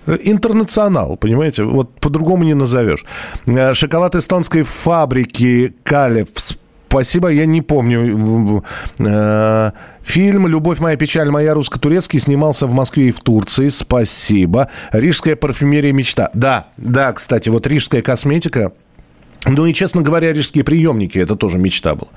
э, 0.06 0.18
Интернационал, 0.22 1.16
понимаете? 1.16 1.64
Вот 1.64 1.94
по-другому 2.00 2.44
не 2.44 2.54
назовешь. 2.54 3.04
Э, 3.46 3.74
Шоколад 3.74 4.14
эстонской 4.14 4.62
фабрики 4.62 5.74
Калев. 5.82 6.28
Спасибо, 6.88 7.28
я 7.28 7.44
не 7.46 7.60
помню. 7.60 8.64
Э, 8.98 9.70
Фильм 10.02 10.46
«Любовь 10.46 10.78
моя, 10.80 10.96
печаль 10.96 11.30
моя» 11.30 11.52
русско-турецкий 11.52 12.18
снимался 12.18 12.66
в 12.66 12.72
Москве 12.72 13.08
и 13.08 13.10
в 13.10 13.20
Турции. 13.20 13.68
Спасибо. 13.68 14.70
Рижская 14.90 15.36
парфюмерия 15.36 15.92
мечта. 15.92 16.30
Да, 16.32 16.68
да, 16.78 17.12
кстати, 17.12 17.50
вот 17.50 17.66
рижская 17.66 18.00
косметика 18.00 18.72
ну 19.48 19.66
и, 19.66 19.72
честно 19.72 20.02
говоря, 20.02 20.32
рижские 20.32 20.64
приемники, 20.64 21.18
это 21.18 21.36
тоже 21.36 21.58
мечта 21.58 21.94
была. 21.94 22.10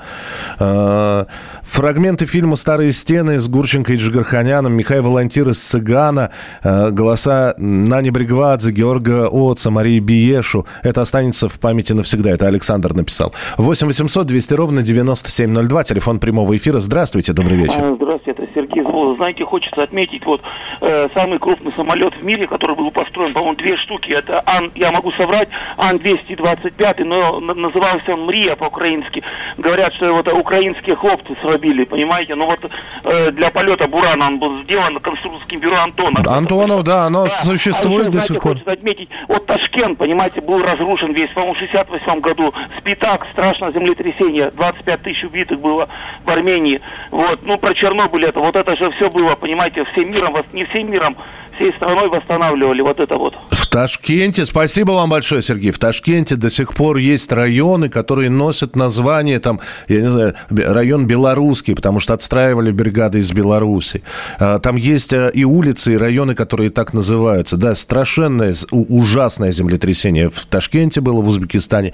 Э, 0.60 1.26
Фрагменты 1.63 2.26
фильма 2.26 2.56
«Старые 2.56 2.91
стены» 2.91 3.39
с 3.39 3.48
Гурченко 3.48 3.94
и 3.94 3.96
Джигарханяном, 3.96 4.74
Михаил 4.74 5.04
Волонтир 5.04 5.50
из 5.50 5.60
«Цыгана», 5.60 6.32
э, 6.63 6.89
голоса 6.89 7.54
Нани 7.58 8.10
Бригвадзе, 8.10 8.72
Георга 8.72 9.30
Оца, 9.32 9.72
Марии 9.72 10.00
Биешу. 10.00 10.65
Это 10.84 11.02
останется 11.02 11.50
в 11.50 11.60
памяти 11.60 11.94
навсегда. 11.94 12.32
Это 12.32 12.48
Александр 12.48 12.94
написал. 12.94 13.34
8 13.58 13.88
800 13.88 14.28
200 14.28 14.54
ровно 14.54 14.82
9702, 14.82 15.84
телефон 15.84 16.20
прямого 16.20 16.56
эфира. 16.56 16.80
Здравствуйте, 16.80 17.34
добрый 17.34 17.58
вечер. 17.58 17.96
Здравствуйте, 17.96 18.44
это 18.44 18.54
Сергей 18.54 18.70
Знаете, 19.15 19.45
хочется 19.45 19.84
отметить 19.84 20.25
вот 20.25 20.41
э, 20.82 21.10
самый 21.13 21.39
крупный 21.39 21.71
самолет 21.73 22.13
в 22.15 22.23
мире, 22.23 22.47
который 22.47 22.75
был 22.75 22.91
построен, 22.91 23.34
по-моему, 23.34 23.56
две 23.56 23.77
штуки. 23.77 24.12
Это 24.12 24.41
Ан, 24.45 24.71
я 24.75 24.91
могу 24.91 25.12
соврать, 25.13 25.49
Ан-225, 25.77 27.04
но 27.04 27.39
на- 27.39 27.54
назывался 27.54 28.13
он 28.13 28.25
Мрия 28.25 28.56
по-украински. 28.56 29.23
Говорят, 29.58 29.93
что 29.95 30.13
вот 30.13 30.27
украинские 30.27 30.95
хлопцы 30.95 31.36
срубили, 31.41 31.84
понимаете? 31.86 32.36
Ну 32.36 32.45
вот 32.45 32.60
э, 33.06 33.32
для 33.32 33.49
полета 33.51 33.88
Бурана 33.88 34.27
он 34.27 34.39
был 34.39 34.63
сделан 34.63 34.99
конструкторским 34.99 35.60
бюро 35.60 35.77
Антона. 35.77 36.19
Антонов, 36.27 36.84
да, 36.84 37.06
оно 37.06 37.23
А 37.25 37.30
существует 37.30 38.08
еще, 38.08 38.12
до 38.12 38.12
знаете, 38.12 38.34
сих 38.34 38.41
пор. 38.41 38.51
хочется 38.54 38.71
отметить, 38.71 39.10
вот 39.27 39.45
Ташкент, 39.45 39.97
понимаете, 39.97 40.41
был 40.41 40.62
разрушен 40.62 41.13
весь, 41.13 41.30
по-моему, 41.32 41.54
в 41.56 41.58
68 41.60 42.19
году. 42.21 42.54
Спитак, 42.80 43.27
страшное 43.34 43.71
землетрясение, 43.71 44.51
25 44.51 45.01
тысяч 45.04 45.23
убитых 45.23 45.60
было 45.60 45.89
в 46.25 46.30
Армении. 46.30 46.82
Вот, 47.12 47.39
ну, 47.43 47.58
про 47.58 47.73
Чернобыль 47.73 48.25
это, 48.25 48.39
вот 48.39 48.56
это 48.56 48.75
же 48.82 48.91
все 48.91 49.10
было, 49.10 49.36
понимаете, 49.36 49.86
всем 49.86 50.12
миром, 50.12 50.36
не 50.54 50.65
всем 50.65 50.91
миром, 50.91 51.15
всей 51.62 51.74
страной 51.76 52.10
восстанавливали 52.10 52.82
вот 52.82 53.00
это 53.00 53.15
вот. 53.17 53.34
В 53.52 53.67
Ташкенте, 53.67 54.45
спасибо 54.45 54.91
вам 54.91 55.10
большое, 55.10 55.41
Сергей. 55.41 55.71
В 55.71 55.80
Ташкенте 55.80 56.36
до 56.36 56.50
сих 56.50 56.74
пор 56.74 56.97
есть 56.97 57.32
районы, 57.32 57.89
которые 57.89 58.30
носят 58.30 58.76
название, 58.76 59.39
там, 59.39 59.60
я 59.88 60.02
не 60.02 60.08
знаю, 60.08 60.34
район 60.50 61.06
белорусский, 61.06 61.76
потому 61.76 62.00
что 62.00 62.13
отстраивали 62.13 62.71
бригады 62.71 63.19
из 63.19 63.32
Беларуси. 63.32 64.04
А, 64.39 64.60
Там 64.60 64.76
есть 64.76 65.13
а, 65.13 65.30
и 65.30 65.43
улицы, 65.43 65.93
и 65.93 65.97
районы, 65.97 66.36
которые 66.36 66.69
так 66.69 66.93
называются. 66.93 67.58
Да, 67.58 67.76
страшенное, 67.76 68.56
ужасное 68.71 69.52
землетрясение 69.52 70.30
в 70.30 70.45
Ташкенте 70.45 71.02
было, 71.02 71.21
в 71.21 71.28
Узбекистане. 71.28 71.93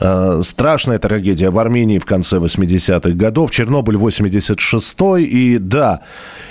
А, 0.00 0.40
Страшная 0.42 0.98
трагедия 0.98 1.50
в 1.50 1.58
Армении 1.58 1.98
в 1.98 2.06
конце 2.06 2.38
80-х 2.38 3.10
годов. 3.10 3.50
Чернобыль 3.50 3.96
86-й. 3.96 5.24
И 5.24 5.58
да, 5.58 6.00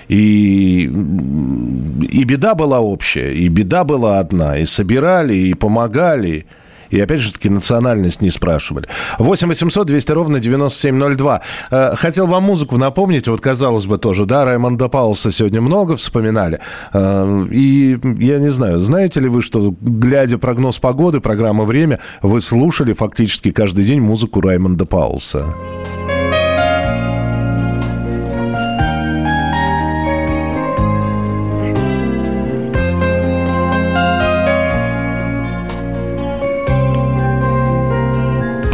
и, 0.07 0.83
и 0.83 2.23
беда 2.23 2.44
была 2.53 2.79
общая, 2.79 3.31
и 3.33 3.47
беда 3.47 3.83
была 3.83 4.19
одна. 4.19 4.57
И 4.59 4.65
собирали, 4.65 5.33
и 5.33 5.53
помогали. 5.53 6.45
И 6.91 6.99
опять 6.99 7.19
же 7.19 7.33
таки 7.33 7.49
национальность 7.49 8.21
не 8.21 8.29
спрашивали. 8.29 8.87
8 9.17 9.47
800 9.47 9.87
200 9.87 10.11
ровно 10.11 10.39
9702. 10.39 11.41
Э, 11.71 11.95
Хотел 11.95 12.27
вам 12.27 12.43
музыку 12.43 12.77
напомнить. 12.77 13.27
Вот, 13.27 13.41
казалось 13.41 13.85
бы, 13.85 13.97
тоже, 13.97 14.25
да, 14.25 14.45
Раймонда 14.45 14.87
Паулса 14.87 15.31
сегодня 15.31 15.61
много 15.61 15.95
вспоминали. 15.97 16.59
Э, 16.93 17.45
И 17.51 17.97
я 18.19 18.37
не 18.37 18.49
знаю, 18.49 18.79
знаете 18.79 19.19
ли 19.19 19.27
вы, 19.29 19.41
что, 19.41 19.73
глядя 19.81 20.37
прогноз 20.37 20.77
погоды, 20.77 21.19
программа 21.21 21.63
«Время», 21.65 21.99
вы 22.21 22.39
слушали 22.39 22.93
фактически 22.93 23.51
каждый 23.51 23.83
день 23.83 23.99
музыку 23.99 24.39
Раймонда 24.41 24.85
Паулса? 24.85 25.45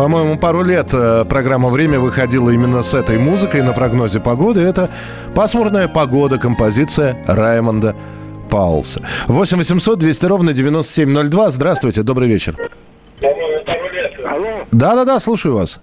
По-моему, 0.02 0.36
пару 0.36 0.64
лет 0.64 0.96
э, 0.96 1.26
программа 1.26 1.70
«Время» 1.70 2.00
выходила 2.00 2.50
именно 2.50 2.82
с 2.82 2.96
этой 2.96 3.20
музыкой 3.20 3.62
на 3.62 3.72
прогнозе 3.72 4.20
погоды. 4.20 4.62
Это 4.62 4.90
«Пасмурная 5.36 5.88
погода», 5.88 6.40
композиция 6.40 7.24
Раймонда 7.28 7.96
Паулса. 8.50 9.04
8 9.28 9.58
800 9.58 10.00
200 10.00 10.26
ровно 10.26 10.54
9702. 10.54 11.52
Здравствуйте, 11.52 12.02
добрый 12.02 12.28
вечер. 12.28 12.56
Да-да-да, 14.72 15.20
слушаю 15.20 15.54
вас. 15.54 15.80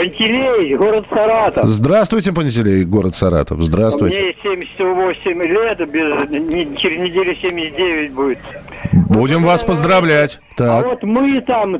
Пантелей, 0.00 0.76
город 0.76 1.06
Саратов. 1.08 1.64
Здравствуйте, 1.64 2.30
Пантелей, 2.30 2.84
город 2.84 3.14
Саратов. 3.14 3.62
Здравствуйте. 3.62 4.20
Мне 4.20 4.34
78 4.42 5.42
лет, 5.42 5.78
без, 5.90 6.28
не- 6.50 6.76
через 6.76 6.98
неделю 7.00 7.34
79 7.34 8.12
будет. 8.12 8.38
Будем 9.08 9.42
вас 9.42 9.64
поздравлять. 9.64 10.38
А 10.58 10.82
Так. 10.82 10.84
вот 10.84 11.02
мы 11.02 11.40
там 11.40 11.78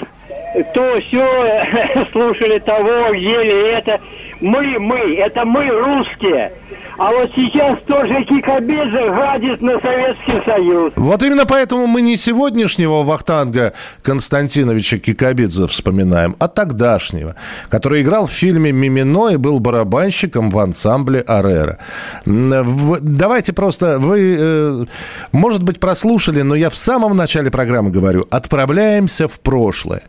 то 0.72 1.00
все 1.08 2.06
слушали 2.12 2.58
того, 2.60 3.12
ели 3.12 3.72
это. 3.76 4.00
Мы, 4.40 4.78
мы, 4.78 4.96
это 5.16 5.44
мы 5.44 5.66
русские. 5.68 6.52
А 6.98 7.10
вот 7.10 7.30
сейчас 7.34 7.78
тоже 7.86 8.24
Кикабидзе 8.24 9.10
гадит 9.10 9.60
на 9.62 9.78
Советский 9.80 10.44
Союз. 10.46 10.92
Вот 10.96 11.22
именно 11.22 11.44
поэтому 11.46 11.86
мы 11.86 12.00
не 12.02 12.16
сегодняшнего 12.16 13.02
Вахтанга 13.02 13.74
Константиновича 14.02 14.98
Кикабидзе 14.98 15.66
вспоминаем, 15.66 16.36
а 16.38 16.48
тогдашнего, 16.48 17.34
который 17.70 18.02
играл 18.06 18.26
в 18.26 18.30
фильме 18.30 18.72
«Мимино» 18.72 19.30
и 19.30 19.36
был 19.36 19.58
барабанщиком 19.58 20.50
в 20.50 20.58
ансамбле 20.58 21.20
«Арера». 21.20 21.78
Давайте 22.24 23.52
просто, 23.52 23.98
вы, 23.98 24.36
э, 24.38 24.84
может 25.32 25.62
быть, 25.62 25.80
прослушали, 25.80 26.42
но 26.42 26.54
я 26.54 26.70
в 26.70 26.76
самом 26.76 27.16
начале 27.16 27.50
программы 27.50 27.90
говорю, 27.90 28.24
отправляемся 28.30 29.26
в 29.26 29.40
прошлое. 29.40 30.02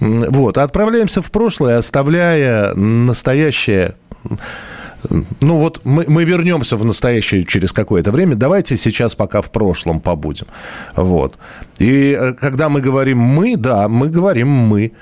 Вот, 0.00 0.58
отправляемся 0.58 1.22
в 1.22 1.30
прошлое, 1.30 1.78
оставляя 1.78 2.74
настоящее 2.74 3.94
ну 5.40 5.58
вот 5.58 5.80
мы, 5.84 6.04
мы 6.08 6.24
вернемся 6.24 6.76
в 6.76 6.84
настоящее 6.84 7.44
через 7.44 7.72
какое-то 7.72 8.10
время. 8.10 8.34
Давайте 8.34 8.76
сейчас 8.76 9.14
пока 9.14 9.40
в 9.40 9.50
прошлом 9.52 10.00
побудем. 10.00 10.46
Вот. 10.96 11.38
И 11.78 12.18
э, 12.20 12.32
когда 12.32 12.68
мы 12.68 12.80
говорим 12.80 13.18
«мы», 13.18 13.56
да, 13.56 13.88
мы 13.88 14.08
говорим 14.08 14.48
«мы». 14.48 14.92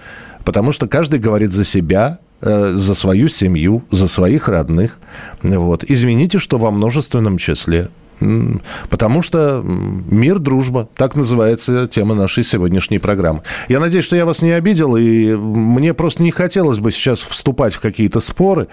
Потому 0.45 0.73
что 0.73 0.87
каждый 0.87 1.19
говорит 1.19 1.51
за 1.51 1.65
себя, 1.65 2.19
за 2.47 2.95
свою 2.95 3.29
семью, 3.29 3.83
за 3.91 4.09
своих 4.09 4.49
родных. 4.49 4.99
Вот. 5.43 5.85
Извините, 5.87 6.39
что 6.39 6.59
во 6.59 6.71
множественном 6.71 7.39
числе. 7.39 7.89
Потому 8.89 9.21
что 9.21 9.63
мир, 9.63 10.39
дружба, 10.39 10.89
так 10.97 11.17
называется 11.17 11.87
тема 11.87 12.15
нашей 12.15 12.45
сегодняшней 12.45 12.99
программы. 12.99 13.43
Я 13.69 13.79
надеюсь, 13.79 14.05
что 14.05 14.17
я 14.17 14.25
вас 14.25 14.41
не 14.41 14.53
обидел, 14.53 14.97
и 14.97 15.35
мне 15.35 15.93
просто 15.93 16.23
не 16.23 16.31
хотелось 16.31 16.79
бы 16.79 16.93
сейчас 16.93 17.21
вступать 17.21 17.75
в 17.75 17.81
какие-то 17.81 18.21
споры. 18.21 18.69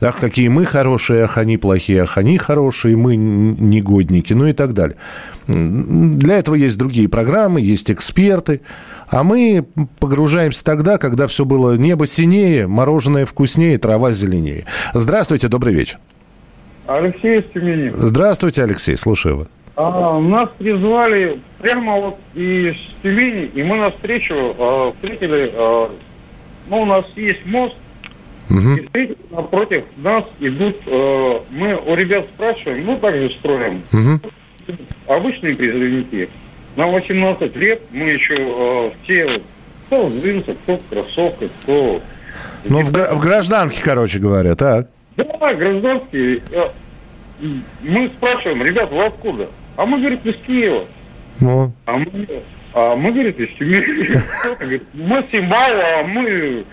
Ах, 0.00 0.18
какие 0.18 0.48
мы 0.48 0.64
хорошие, 0.64 1.24
ах, 1.24 1.36
они 1.36 1.58
плохие, 1.58 2.02
ах, 2.02 2.16
они 2.16 2.38
хорошие, 2.38 2.96
мы 2.96 3.16
негодники, 3.16 4.32
ну 4.32 4.46
и 4.46 4.52
так 4.52 4.72
далее. 4.72 4.96
Для 5.48 6.38
этого 6.38 6.54
есть 6.54 6.78
другие 6.78 7.08
программы, 7.08 7.60
есть 7.60 7.90
эксперты. 7.90 8.60
А 9.08 9.22
мы 9.22 9.64
погружаемся 9.98 10.62
тогда, 10.62 10.98
когда 10.98 11.26
все 11.26 11.46
было 11.46 11.76
небо 11.76 12.06
синее, 12.06 12.66
мороженое 12.66 13.24
вкуснее, 13.24 13.78
трава 13.78 14.12
зеленее. 14.12 14.66
Здравствуйте, 14.92 15.48
добрый 15.48 15.72
вечер. 15.72 15.98
Алексей 16.86 17.38
из 17.38 17.44
Тюмени. 17.52 17.88
Здравствуйте, 17.88 18.62
Алексей, 18.62 18.96
слушаю 18.98 19.38
вас. 19.38 19.48
А, 19.76 20.18
нас 20.20 20.50
призвали 20.58 21.40
прямо 21.60 21.96
вот 21.96 22.18
из 22.34 22.74
Тюмени, 23.02 23.46
и 23.54 23.62
мы 23.62 23.76
навстречу 23.76 24.34
а, 24.34 24.92
встретили, 24.92 25.50
а, 25.54 25.90
ну, 26.68 26.82
у 26.82 26.84
нас 26.84 27.04
есть 27.16 27.46
мост, 27.46 27.76
и 28.50 28.86
встретили 28.86 29.18
напротив 29.30 29.84
нас 29.98 30.24
идут, 30.40 30.76
а, 30.86 31.42
мы 31.50 31.76
у 31.76 31.94
ребят 31.94 32.26
спрашиваем, 32.34 32.84
ну, 32.84 32.98
так 32.98 33.14
же 33.14 33.30
строим, 33.38 33.82
обычные 35.06 35.54
призывники. 35.56 36.28
Нам 36.76 36.92
18 36.92 37.56
лет, 37.56 37.82
мы 37.90 38.10
еще 38.10 38.36
а, 38.38 38.92
все, 39.02 39.40
кто 39.86 40.06
в 40.06 40.22
джинсах, 40.22 40.56
кто 40.64 40.76
в 40.76 40.88
кроссовках, 40.88 41.50
кто... 41.62 42.00
Ну, 42.64 42.82
в, 42.82 42.92
гра- 42.92 43.14
в 43.14 43.20
гражданке, 43.20 43.80
короче 43.82 44.18
говоря, 44.18 44.54
так. 44.54 44.88
Да, 45.16 45.54
гражданские. 45.54 46.42
А, 46.52 46.72
Мы 47.82 48.08
спрашиваем, 48.16 48.62
ребят, 48.62 48.90
вы 48.90 49.04
откуда? 49.06 49.48
а 49.78 49.86
мы, 49.86 49.98
говорит, 50.00 50.26
из 50.26 50.34
Киева. 50.44 50.86
Ну, 51.40 51.72
А 51.86 51.98
мы, 51.98 52.28
а 52.74 52.96
мы 52.96 53.12
говорит, 53.12 53.38
из 53.38 53.48
Тюмени. 53.56 54.10
Мы 54.92 55.22
с 55.22 55.52
а 55.52 56.02
мы... 56.02 56.64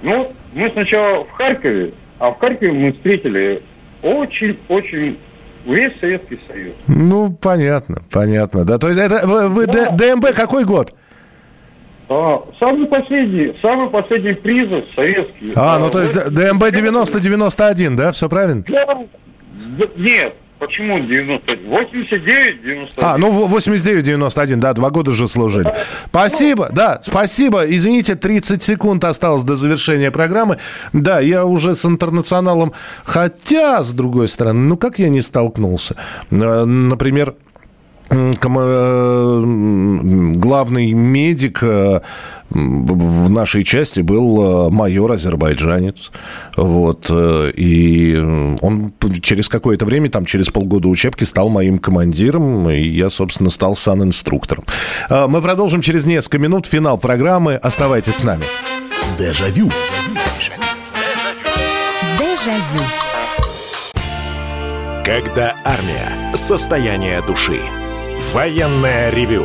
Ну, 0.00 0.32
мы 0.54 0.70
сначала 0.70 1.24
в 1.24 1.30
Харькове, 1.32 1.92
а 2.18 2.30
в 2.30 2.38
Харькове 2.38 2.72
мы 2.72 2.92
встретили 2.92 3.62
очень-очень 4.02 5.18
весь 5.64 5.98
Советский 6.00 6.40
Союз. 6.48 6.74
ну, 6.86 7.32
понятно, 7.32 8.02
понятно. 8.10 8.64
Да, 8.64 8.78
то 8.78 8.88
есть 8.88 9.00
это 9.00 9.26
вы, 9.26 9.48
вы 9.48 9.66
Д- 9.66 9.90
ДМБ 9.92 10.34
какой 10.34 10.64
год? 10.64 10.94
А, 12.10 12.42
самый 12.58 12.86
последний, 12.86 13.54
самый 13.60 13.90
последний 13.90 14.32
призыв 14.32 14.84
советский. 14.94 15.52
А, 15.54 15.78
ну 15.78 15.90
то 15.90 16.00
есть 16.00 16.14
ДМБ 16.14 16.62
90-91, 16.64 17.96
да, 17.96 18.12
все 18.12 18.28
правильно? 18.28 18.64
Да, 18.66 18.86
да, 18.86 19.86
Нет, 19.96 20.34
почему 20.58 20.98
90? 21.00 21.56
89, 21.68 22.62
91. 22.62 23.04
А, 23.04 23.16
ну 23.18 23.30
в- 23.30 23.54
89-91, 23.54 24.56
да, 24.60 24.72
два 24.72 24.90
года 24.90 25.12
же 25.12 25.28
служили. 25.28 25.72
Спасибо, 26.06 26.68
да, 26.72 26.98
спасибо. 27.02 27.64
Извините, 27.64 28.14
30 28.14 28.62
секунд 28.62 29.04
осталось 29.04 29.44
до 29.44 29.56
завершения 29.56 30.10
программы. 30.10 30.58
Да, 30.92 31.20
я 31.20 31.44
уже 31.44 31.74
с 31.74 31.84
интернационалом, 31.84 32.72
хотя, 33.04 33.82
с 33.82 33.92
другой 33.92 34.28
стороны, 34.28 34.60
ну 34.68 34.76
как 34.76 34.98
я 34.98 35.08
не 35.08 35.20
столкнулся? 35.20 35.96
Например, 36.30 37.34
э, 38.10 39.42
главный 40.34 40.92
медик 40.92 41.58
э, 41.62 42.00
в 42.50 43.28
нашей 43.30 43.62
части 43.64 44.00
был 44.00 44.68
э, 44.68 44.70
майор 44.70 45.12
азербайджанец. 45.12 46.10
Вот. 46.56 47.06
э, 47.10 47.52
И 47.56 48.16
он 48.60 48.92
через 49.22 49.48
какое-то 49.48 49.84
время, 49.84 50.08
там 50.08 50.24
через 50.24 50.48
полгода 50.48 50.88
учебки, 50.88 51.24
стал 51.24 51.48
моим 51.50 51.78
командиром. 51.78 52.68
И 52.70 52.80
я, 52.88 53.10
собственно, 53.10 53.50
стал 53.50 53.76
сан-инструктором. 53.76 54.64
Э, 55.10 55.26
Мы 55.26 55.42
продолжим 55.42 55.80
через 55.82 56.06
несколько 56.06 56.38
минут. 56.38 56.66
Финал 56.66 56.98
программы. 56.98 57.54
Оставайтесь 57.54 58.16
с 58.16 58.22
нами. 58.22 58.44
Дежавю. 59.18 59.70
Дежавю. 62.18 62.84
Когда 65.04 65.54
армия. 65.64 66.34
Состояние 66.34 67.22
души. 67.26 67.60
Военное 68.32 69.10
ревю. 69.10 69.44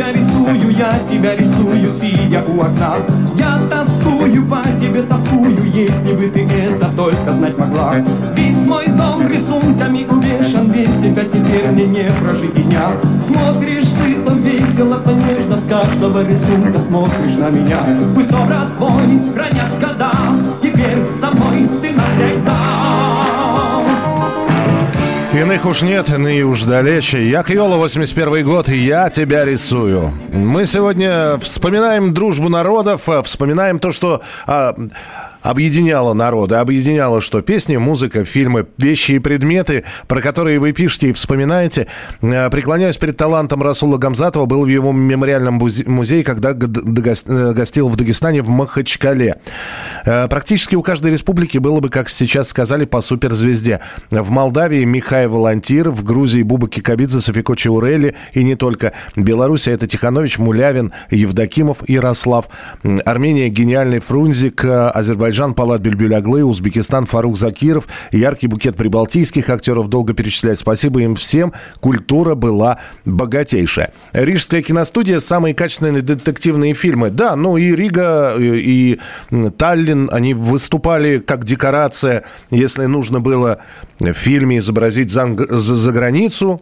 рисую, 0.41 0.71
я 0.71 0.99
тебя 1.09 1.35
рисую, 1.35 1.93
сидя 1.99 2.43
у 2.47 2.61
окна. 2.61 2.97
Я 3.37 3.61
тоскую 3.69 4.45
по 4.45 4.63
тебе, 4.79 5.03
тоскую, 5.03 5.71
если 5.71 6.13
бы 6.13 6.27
ты 6.29 6.41
это 6.41 6.89
только 6.95 7.33
знать 7.33 7.57
могла. 7.57 7.95
Весь 8.35 8.65
мой 8.65 8.87
дом 8.87 9.27
рисунками 9.27 10.05
увешан, 10.09 10.71
весь 10.71 10.95
тебя 11.01 11.23
теперь 11.23 11.67
мне 11.71 11.85
не 11.85 12.11
прожить 12.21 12.53
дня. 12.67 12.91
Смотришь 13.25 13.89
ты 14.03 14.15
то 14.25 14.33
весело, 14.33 14.97
то 14.97 15.11
нежно, 15.11 15.57
с 15.57 15.67
каждого 15.67 16.25
рисунка 16.25 16.79
смотришь 16.79 17.37
на 17.37 17.49
меня. 17.49 17.79
Пусть 18.15 18.31
образ 18.33 18.69
твой 18.77 19.21
хранят 19.33 19.79
года, 19.79 20.11
теперь 20.61 21.05
со 21.19 21.31
мной 21.31 21.69
ты 21.81 21.91
навсегда. 21.91 22.80
Иных 25.33 25.65
уж 25.65 25.81
нет, 25.81 26.09
иные 26.09 26.43
уж 26.43 26.63
далече. 26.63 27.29
Я 27.29 27.43
Кьола, 27.43 27.77
81 27.77 28.45
год, 28.45 28.67
и 28.67 28.77
я 28.77 29.09
тебя 29.09 29.45
рисую. 29.45 30.11
Мы 30.33 30.65
сегодня 30.65 31.39
вспоминаем 31.39 32.13
дружбу 32.13 32.49
народов, 32.49 33.07
а, 33.07 33.23
вспоминаем 33.23 33.79
то, 33.79 33.93
что 33.93 34.21
а, 34.45 34.75
объединяло 35.41 36.13
народы. 36.13 36.55
Объединяло 36.55 37.21
что? 37.21 37.41
Песни, 37.41 37.77
музыка, 37.77 38.25
фильмы, 38.25 38.67
вещи 38.77 39.13
и 39.13 39.19
предметы, 39.19 39.83
про 40.07 40.21
которые 40.21 40.59
вы 40.59 40.71
пишете 40.71 41.09
и 41.09 41.13
вспоминаете. 41.13 41.87
А, 42.21 42.49
Преклоняюсь 42.49 42.97
перед 42.97 43.17
талантом 43.17 43.61
Расула 43.63 43.97
Гамзатова. 43.97 44.45
Был 44.45 44.63
в 44.63 44.67
его 44.67 44.91
мемориальном 44.91 45.61
музее, 45.87 46.23
когда 46.23 46.51
э, 46.51 47.53
гостил 47.53 47.89
в 47.89 47.95
Дагестане 47.95 48.41
в 48.41 48.49
Махачкале. 48.49 49.37
Э, 50.05 50.27
Практически 50.27 50.75
у 50.75 50.81
каждой 50.81 51.11
республики 51.11 51.57
было 51.57 51.79
бы, 51.79 51.89
как 51.89 52.09
сейчас 52.09 52.49
сказали, 52.49 52.85
по 52.85 53.01
суперзвезде. 53.01 53.79
В 54.09 54.29
Молдавии 54.29 54.83
Михай 54.83 55.27
Волонтир, 55.27 55.89
в 55.89 56.03
Грузии 56.03 56.43
Буба 56.43 56.67
Кикабидзе, 56.69 57.19
Софико 57.19 57.55
Чаурели 57.55 58.15
и 58.33 58.43
не 58.43 58.55
только. 58.55 58.93
Беларусь 59.15 59.67
это 59.67 59.87
Тиханович, 59.87 60.37
Мулявин, 60.37 60.91
Евдокимов, 61.09 61.87
Ярослав. 61.87 62.47
Армения 63.05 63.49
гениальный 63.49 63.99
Фрунзик, 63.99 64.63
э, 64.65 64.89
Азербайджан 65.31 65.53
Палат 65.53 65.81
Бельбюляглы, 65.81 66.43
Узбекистан 66.43 67.05
Фарух 67.05 67.37
Закиров, 67.37 67.87
яркий 68.11 68.47
букет 68.47 68.75
прибалтийских 68.75 69.49
актеров 69.49 69.87
долго 69.87 70.13
перечислять. 70.13 70.59
Спасибо 70.59 71.01
им 71.01 71.15
всем. 71.15 71.53
Культура 71.79 72.35
была 72.35 72.79
богатейшая. 73.05 73.93
Рижская 74.11 74.61
киностудия 74.61 75.21
самые 75.21 75.55
качественные 75.55 76.01
детективные 76.01 76.73
фильмы. 76.73 77.09
Да, 77.11 77.35
ну 77.37 77.55
и 77.55 77.73
Рига, 77.73 78.35
и 78.37 78.99
Таллин, 79.57 80.09
они 80.11 80.33
выступали 80.33 81.19
как 81.19 81.45
декорация, 81.45 82.23
если 82.49 82.85
нужно 82.85 83.21
было 83.21 83.59
в 83.99 84.11
фильме 84.13 84.57
изобразить 84.57 85.11
за, 85.11 85.33
за- 85.37 85.75
за 85.75 85.91
границу. 85.93 86.61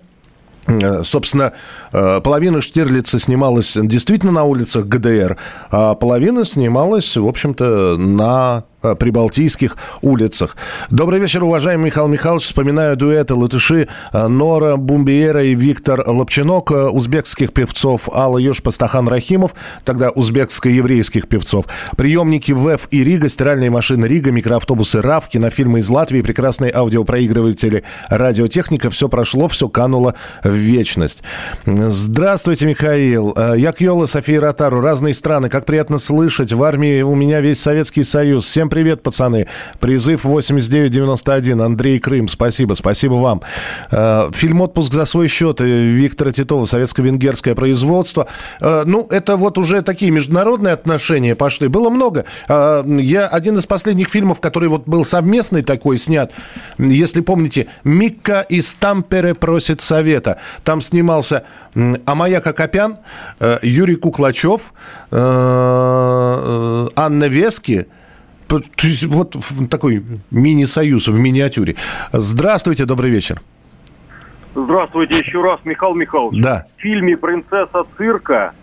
Э, 0.70 1.04
Собственно, 1.04 1.54
э, 1.92 2.22
половина 2.22 2.62
Штирлица 2.62 3.20
снималась 3.20 3.78
действительно 3.82 4.32
на 4.32 4.44
улицах 4.44 4.86
ГДР, 4.86 5.38
а 5.72 5.96
половина 5.96 6.46
снималась, 6.46 7.18
в 7.18 7.28
общем-то, 7.28 7.98
на 7.98 8.64
прибалтийских 8.82 9.78
улицах. 10.02 10.56
Добрый 10.90 11.20
вечер, 11.20 11.44
уважаемый 11.44 11.86
Михаил 11.86 12.08
Михайлович. 12.08 12.46
Вспоминаю 12.46 12.96
дуэты 12.96 13.34
латыши 13.34 13.88
э, 14.14 14.28
Нора 14.28 14.78
Бумбиера 14.78 15.44
и 15.44 15.56
Виктор 15.56 16.04
Лапчинок, 16.06 16.72
э, 16.72 16.88
узбекских 16.88 17.54
певцов 17.54 18.10
Алла 18.14 18.38
Ёж, 18.38 18.62
Пастахан 18.62 19.08
Рахимов, 19.08 19.54
тогда 19.84 20.10
узбекско-еврейских 20.10 21.28
певцов, 21.28 21.66
приемники 21.98 22.52
ВЭФ 22.52 22.88
и 22.92 23.04
Рига, 23.04 23.30
стиральные 23.30 23.70
машины 23.70 24.06
Рига, 24.06 24.32
микроавтобусы 24.32 25.02
РАФ, 25.02 25.30
кинофильмы 25.30 25.80
из 25.80 25.90
Латвии, 25.90 26.22
прекрасные 26.22 26.72
аудиопроигрыватели, 26.74 27.84
радиотехника. 28.10 28.90
Все 28.90 29.10
прошло, 29.10 29.48
все 29.48 29.70
кануло 29.70 30.16
в 30.44 30.52
вечность. 30.52 31.24
Здравствуйте, 31.66 32.66
Михаил. 32.66 33.34
Э, 33.36 33.56
Я 33.58 33.72
Кьола, 33.72 34.06
София 34.06 34.40
Ротару. 34.42 34.82
Разные 34.82 35.14
страны. 35.14 35.50
Как 35.50 35.66
приятно 35.66 35.98
слышать. 35.98 36.54
В 36.54 36.64
армии 36.64 37.02
у 37.02 37.16
меня 37.16 37.42
весь 37.42 37.60
Советский 37.60 38.04
Союз. 38.04 38.46
Всем 38.46 38.69
привет, 38.70 39.04
пацаны. 39.04 39.48
Призыв 39.80 40.24
8991. 40.26 41.62
Андрей 41.62 42.00
Крым. 42.00 42.28
Спасибо. 42.28 42.74
Спасибо 42.76 43.16
вам. 43.16 43.42
Э, 43.92 44.30
Фильм 44.34 44.62
«Отпуск 44.62 44.94
за 44.94 45.06
свой 45.06 45.28
счет» 45.28 45.60
Виктора 45.60 46.32
Титова. 46.32 46.66
Советско-венгерское 46.66 47.56
производство. 47.56 48.28
Э, 48.62 48.84
Ну, 48.86 49.08
это 49.10 49.36
вот 49.38 49.58
уже 49.58 49.82
такие 49.82 50.12
международные 50.12 50.74
отношения 50.74 51.36
пошли. 51.36 51.68
Было 51.68 51.90
много. 51.90 52.26
Э, 52.48 52.84
Я 52.88 53.28
один 53.28 53.58
из 53.58 53.66
последних 53.66 54.10
фильмов, 54.10 54.40
который 54.40 54.70
вот 54.70 54.84
был 54.88 55.04
совместный 55.04 55.64
такой 55.64 55.98
снят. 55.98 56.32
Если 56.78 57.22
помните, 57.22 57.68
Микка 57.84 58.42
из 58.42 58.76
Тампере 58.76 59.34
просит 59.36 59.82
совета. 59.82 60.38
Там 60.64 60.82
снимался 60.82 61.44
Амая 62.06 62.40
Кокопян, 62.42 62.98
Юрий 63.62 63.96
Куклачев, 63.96 64.74
Анна 66.96 67.26
Вески. 67.28 67.88
То 68.50 68.62
есть 68.84 69.04
Вот 69.04 69.36
такой 69.70 70.04
мини-союз 70.32 71.08
в 71.08 71.18
миниатюре. 71.18 71.76
Здравствуйте, 72.12 72.86
добрый 72.86 73.12
вечер. 73.12 73.42
Здравствуйте 74.56 75.20
еще 75.20 75.42
раз, 75.42 75.60
Михаил 75.64 75.94
Михайлович. 75.94 76.42
Да. 76.42 76.66
В 76.78 76.82
фильме 76.82 77.16
«Принцесса 77.16 77.86
цирка» 77.98 78.54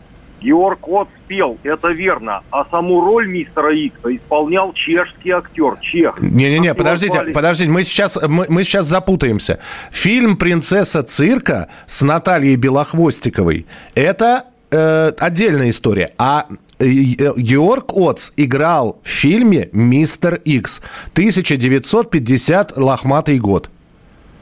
Георг 0.40 0.86
От 0.88 1.08
спел, 1.24 1.58
это 1.62 1.88
верно. 1.88 2.42
А 2.50 2.64
саму 2.70 3.00
роль 3.00 3.26
мистера 3.26 3.74
Икса 3.74 4.14
исполнял 4.14 4.72
чешский 4.74 5.30
актер, 5.30 5.78
чех. 5.80 6.20
Не-не-не, 6.20 6.74
подождите, 6.74 7.14
звали? 7.14 7.32
подождите, 7.32 7.70
мы 7.70 7.82
сейчас, 7.82 8.18
мы, 8.28 8.46
мы 8.48 8.64
сейчас 8.64 8.86
запутаемся. 8.86 9.60
Фильм 9.90 10.36
«Принцесса 10.36 11.02
цирка» 11.02 11.68
с 11.86 12.02
Натальей 12.02 12.56
Белохвостиковой– 12.56 13.66
это 13.94 14.44
э, 14.76 15.12
отдельная 15.18 15.70
история. 15.70 16.10
А 16.18 16.46
э, 16.78 16.84
э, 16.84 17.32
Георг 17.36 17.96
Отц 17.96 18.32
играл 18.36 18.98
в 19.02 19.08
фильме 19.08 19.68
«Мистер 19.72 20.34
Икс» 20.44 20.80
1950 21.12 22.76
лохматый 22.76 23.38
год. 23.38 23.70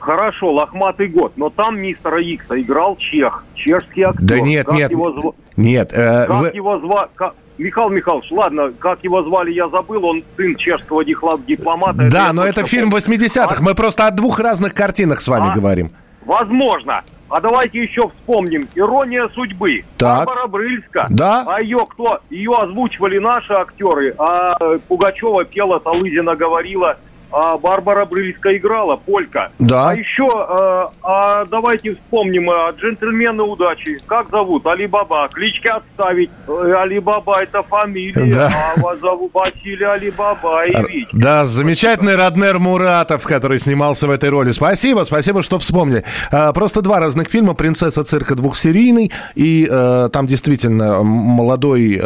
Хорошо, 0.00 0.52
лохматый 0.52 1.08
год, 1.08 1.32
но 1.36 1.48
там 1.48 1.80
мистера 1.80 2.20
Икса 2.22 2.60
играл 2.60 2.96
чех, 2.96 3.44
чешский 3.54 4.02
актер. 4.02 4.22
Да 4.22 4.40
нет, 4.40 4.66
Как 4.66 4.76
нет, 4.76 4.90
его 4.90 5.10
зва- 5.14 5.34
нет. 5.56 5.92
э, 5.94 6.26
Как 6.26 6.36
вы- 6.40 6.50
его 6.52 6.78
звали? 6.80 7.08
Михаил 7.56 7.88
Михайлович, 7.88 8.30
ладно, 8.32 8.72
как 8.80 9.02
его 9.04 9.22
звали, 9.22 9.52
я 9.52 9.68
забыл, 9.68 10.04
он 10.04 10.24
сын 10.36 10.56
чешского 10.56 11.04
дипломата. 11.04 12.08
Да, 12.10 12.26
я 12.26 12.32
но 12.32 12.44
это 12.44 12.64
фильм 12.66 12.90
помню. 12.90 12.96
80-х. 12.96 13.62
Мы 13.62 13.74
просто 13.74 14.06
о 14.08 14.10
двух 14.10 14.40
разных 14.40 14.74
картинах 14.74 15.20
с 15.20 15.28
вами 15.28 15.50
А? 15.52 15.54
говорим. 15.54 15.92
Возможно. 16.26 17.02
А 17.34 17.40
давайте 17.40 17.82
еще 17.82 18.10
вспомним. 18.10 18.68
«Ирония 18.76 19.28
судьбы». 19.34 19.80
Так. 19.98 20.24
Барбара 20.24 20.46
Брыльска. 20.46 21.08
Да. 21.10 21.44
А 21.48 21.60
ее 21.60 21.84
кто? 21.84 22.20
Ее 22.30 22.54
озвучивали 22.56 23.18
наши 23.18 23.52
актеры, 23.52 24.14
а 24.18 24.56
Пугачева 24.86 25.44
пела, 25.44 25.80
Талызина 25.80 26.36
говорила, 26.36 26.96
а 27.30 27.58
Барбара 27.58 28.04
Брыльска 28.04 28.56
играла, 28.56 28.96
Полька. 28.96 29.50
Да. 29.58 29.90
А 29.90 29.94
еще, 29.94 30.24
э, 30.28 30.94
а 31.02 31.44
давайте 31.46 31.94
вспомним, 31.94 32.50
э, 32.50 32.72
«Джентльмены 32.78 33.42
удачи». 33.42 33.98
Как 34.06 34.28
зовут? 34.30 34.66
Алибаба. 34.66 35.28
Клички 35.32 35.66
отставить. 35.68 36.30
Э, 36.46 36.74
Алибаба 36.82 37.42
это 37.42 37.62
фамилия. 37.62 38.32
Да. 38.34 38.50
А 38.76 38.80
вас 38.80 39.00
зовут 39.00 39.32
Василий 39.34 39.84
Алибабаевич. 39.84 41.08
Да, 41.12 41.46
замечательный 41.46 42.16
Раднер 42.16 42.58
Муратов, 42.58 43.24
который 43.24 43.58
снимался 43.58 44.06
в 44.06 44.10
этой 44.10 44.28
роли. 44.30 44.52
Спасибо, 44.52 45.04
спасибо, 45.04 45.42
что 45.42 45.58
вспомнили. 45.58 46.04
А, 46.30 46.52
Просто 46.52 46.82
два 46.82 47.00
разных 47.00 47.28
фильма. 47.28 47.54
«Принцесса 47.54 48.04
цирка» 48.04 48.34
двухсерийный. 48.34 49.10
И 49.34 49.66
э, 49.70 50.08
там 50.12 50.26
действительно 50.26 51.02
молодой 51.02 52.00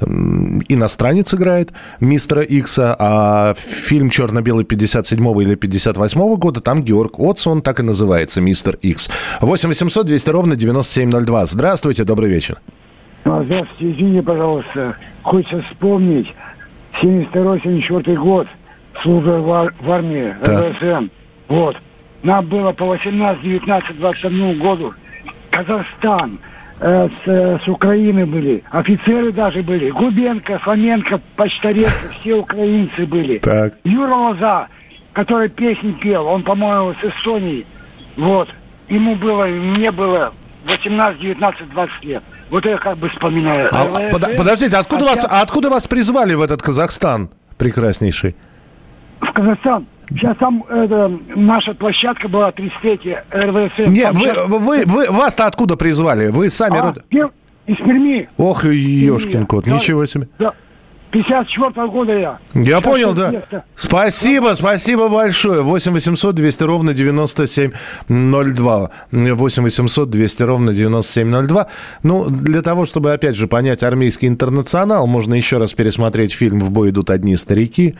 м, 0.00 0.60
иностранец 0.68 1.32
играет 1.34 1.72
мистера 2.00 2.42
Икса. 2.42 2.96
А 2.98 3.54
фильм 3.54 4.10
«Черно-белый» 4.38 4.64
57 4.64 5.42
или 5.42 5.54
58 5.56 6.36
года, 6.36 6.60
там 6.60 6.82
Георг 6.82 7.18
Отц, 7.18 7.46
он 7.46 7.60
так 7.60 7.80
и 7.80 7.82
называется, 7.82 8.40
мистер 8.40 8.76
Икс. 8.82 9.10
8 9.40 9.68
800 9.68 10.06
200 10.06 10.30
ровно 10.30 10.54
9702. 10.56 11.46
Здравствуйте, 11.46 12.04
добрый 12.04 12.30
вечер. 12.30 12.60
А, 13.24 13.42
Здравствуйте, 13.44 13.92
извини, 13.92 14.20
пожалуйста. 14.22 14.96
Хочется 15.22 15.62
вспомнить 15.70 16.28
72-74 17.02 18.16
год, 18.16 18.46
служба 19.02 19.40
в, 19.40 19.50
ар- 19.52 19.74
в 19.80 19.90
армии, 19.90 20.34
Так. 20.44 20.76
РСМ. 20.76 21.08
Вот. 21.48 21.76
Нам 22.22 22.46
было 22.46 22.72
по 22.72 22.86
18, 22.86 23.42
19, 23.42 23.98
21 23.98 24.58
году. 24.60 24.94
Казахстан, 25.50 26.38
э, 26.80 27.08
с, 27.08 27.28
э, 27.28 27.58
с 27.64 27.68
Украины 27.68 28.26
были, 28.26 28.62
офицеры 28.70 29.32
даже 29.32 29.62
были. 29.62 29.90
Губенко, 29.90 30.58
Фоменко, 30.60 31.20
Почтаренко, 31.36 32.12
все 32.20 32.34
украинцы 32.34 33.06
были. 33.06 33.38
Так. 33.38 33.74
Юра 33.84 34.14
Лоза, 34.14 34.68
который 35.12 35.48
песни 35.48 35.92
пел, 35.92 36.26
он, 36.26 36.42
по-моему, 36.42 36.94
с 37.00 37.04
Эстонии. 37.04 37.66
Вот. 38.16 38.48
Ему 38.88 39.16
было, 39.16 39.44
мне 39.46 39.90
было 39.90 40.32
18, 40.66 41.20
19, 41.20 41.70
20 41.70 42.04
лет. 42.04 42.22
Вот 42.50 42.64
это 42.64 42.78
как 42.78 42.98
бы 42.98 43.08
вспоминаю. 43.10 43.68
А, 43.72 43.84
РСМ, 43.84 44.10
под- 44.10 44.36
подождите, 44.36 44.76
откуда 44.76 45.04
а 45.04 45.08
вас, 45.08 45.26
а 45.28 45.42
откуда 45.42 45.70
вас 45.70 45.86
призвали 45.86 46.34
в 46.34 46.40
этот 46.40 46.62
Казахстан 46.62 47.30
прекраснейший? 47.58 48.36
В 49.20 49.32
Казахстан. 49.32 49.86
Сейчас 50.10 50.36
там 50.38 50.64
это, 50.70 51.10
наша 51.36 51.74
площадка 51.74 52.28
была 52.28 52.50
33 52.52 53.16
РВСМ. 53.30 53.92
Не, 53.92 54.10
вы, 54.12 54.58
вы, 54.58 54.82
вы, 54.86 55.06
вас-то 55.10 55.46
откуда 55.46 55.76
призвали? 55.76 56.28
Вы 56.28 56.50
сами... 56.50 56.78
А, 56.78 56.82
род- 56.82 57.04
пер- 57.10 57.30
из 57.66 57.76
Перми. 57.76 58.28
Ох, 58.38 58.64
ешкин 58.64 59.44
кот, 59.46 59.64
Да. 59.64 59.72
ничего 59.72 60.06
себе. 60.06 60.28
Да. 60.38 60.52
54 61.10 61.88
года 61.88 62.12
я. 62.18 62.38
Я 62.54 62.80
понял, 62.82 63.14
да. 63.14 63.30
место. 63.30 63.64
Спасибо, 63.74 64.52
спасибо 64.54 65.08
большое. 65.08 65.62
8 65.62 65.92
800 65.92 66.34
200 66.34 66.62
ровно 66.64 66.92
9702. 66.92 68.90
8 69.10 69.62
800 69.62 70.10
200 70.10 70.42
ровно 70.42 70.74
9702. 70.74 71.66
Ну, 72.02 72.26
для 72.28 72.60
того, 72.62 72.84
чтобы, 72.84 73.12
опять 73.12 73.36
же, 73.36 73.46
понять 73.46 73.82
армейский 73.82 74.28
интернационал, 74.28 75.06
можно 75.06 75.34
еще 75.34 75.56
раз 75.58 75.72
пересмотреть 75.72 76.32
фильм 76.34 76.60
«В 76.60 76.70
бой 76.70 76.90
идут 76.90 77.08
одни 77.10 77.36
старики». 77.36 77.94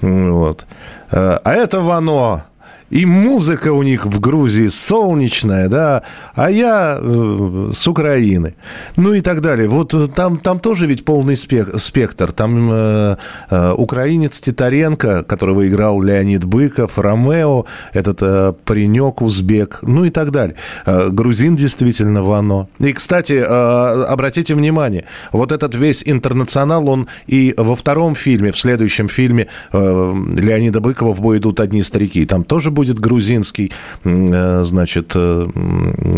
Вот. 0.00 0.66
Э, 1.10 1.38
А 1.42 1.52
это 1.52 1.80
Вано. 1.80 2.44
И 2.90 3.04
музыка 3.04 3.72
у 3.72 3.82
них 3.82 4.06
в 4.06 4.20
Грузии 4.20 4.68
солнечная, 4.68 5.68
да, 5.68 6.02
а 6.34 6.50
я 6.50 6.98
э, 7.00 7.70
с 7.72 7.88
Украины. 7.88 8.54
Ну 8.96 9.14
и 9.14 9.20
так 9.20 9.40
далее. 9.40 9.68
Вот 9.68 9.92
э, 9.94 10.06
там, 10.06 10.36
там 10.36 10.60
тоже 10.60 10.86
ведь 10.86 11.04
полный 11.04 11.34
спек- 11.34 11.78
спектр. 11.78 12.30
Там 12.30 12.68
э, 12.70 13.16
э, 13.50 13.72
украинец 13.72 14.40
Титаренко, 14.40 15.24
которого 15.24 15.66
играл 15.66 16.00
Леонид 16.00 16.44
Быков, 16.44 16.98
Ромео, 16.98 17.66
этот 17.92 18.18
э, 18.22 18.52
паренек 18.64 19.20
узбек, 19.20 19.80
ну 19.82 20.04
и 20.04 20.10
так 20.10 20.30
далее. 20.30 20.54
Э, 20.84 21.08
грузин 21.10 21.56
действительно 21.56 22.22
Вано. 22.22 22.68
И, 22.78 22.92
кстати, 22.92 23.32
э, 23.32 24.04
обратите 24.04 24.54
внимание, 24.54 25.06
вот 25.32 25.50
этот 25.50 25.74
весь 25.74 26.04
интернационал, 26.06 26.88
он 26.88 27.08
и 27.26 27.52
во 27.56 27.74
втором 27.74 28.14
фильме, 28.14 28.52
в 28.52 28.58
следующем 28.58 29.08
фильме 29.08 29.48
э, 29.72 30.14
Леонида 30.36 30.80
Быкова 30.80 31.14
«В 31.14 31.20
бой 31.20 31.38
идут 31.38 31.58
одни 31.58 31.82
старики», 31.82 32.24
там 32.26 32.44
тоже 32.44 32.70
будет 32.76 32.98
грузинский, 33.00 33.72
э, 34.04 34.62
значит, 34.62 35.12
э, 35.16 35.46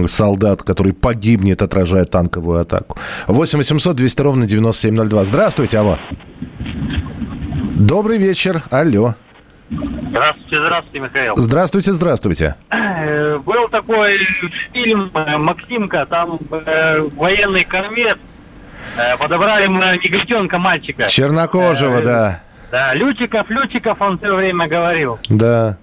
солдат, 0.07 0.63
который 0.65 0.93
погибнет, 0.93 1.63
отражая 1.63 2.05
танковую 2.05 2.61
атаку. 2.61 2.99
8 3.29 3.59
800 3.59 3.97
200 3.97 4.21
ровно 4.23 4.47
9702. 4.47 5.25
Здравствуйте, 5.25 5.79
алло. 5.79 5.99
Добрый 7.77 8.19
вечер, 8.19 8.63
алло. 8.71 9.15
Здравствуйте, 9.71 10.59
здравствуйте, 10.59 10.99
Михаил. 11.01 11.37
Здравствуйте, 11.37 11.93
здравствуйте. 11.93 12.55
Э, 12.71 13.37
Был 13.39 13.69
такой 13.69 14.19
фильм 14.73 15.11
«Максимка», 15.15 16.07
там 16.07 16.39
э, 16.51 17.01
военный 17.17 17.65
корвет, 17.65 18.19
э, 18.97 19.17
подобрали 19.19 19.67
мы 19.69 19.99
негритенка 20.03 20.59
мальчика. 20.59 21.05
Чернокожего, 21.07 21.99
Э, 21.99 22.05
да. 22.05 22.43
Да, 22.73 22.95
Лютиков, 22.95 23.49
Лютиков, 23.49 23.99
он 24.01 24.19
все 24.19 24.35
время 24.35 24.67
говорил. 24.69 25.19
Да. 25.29 25.77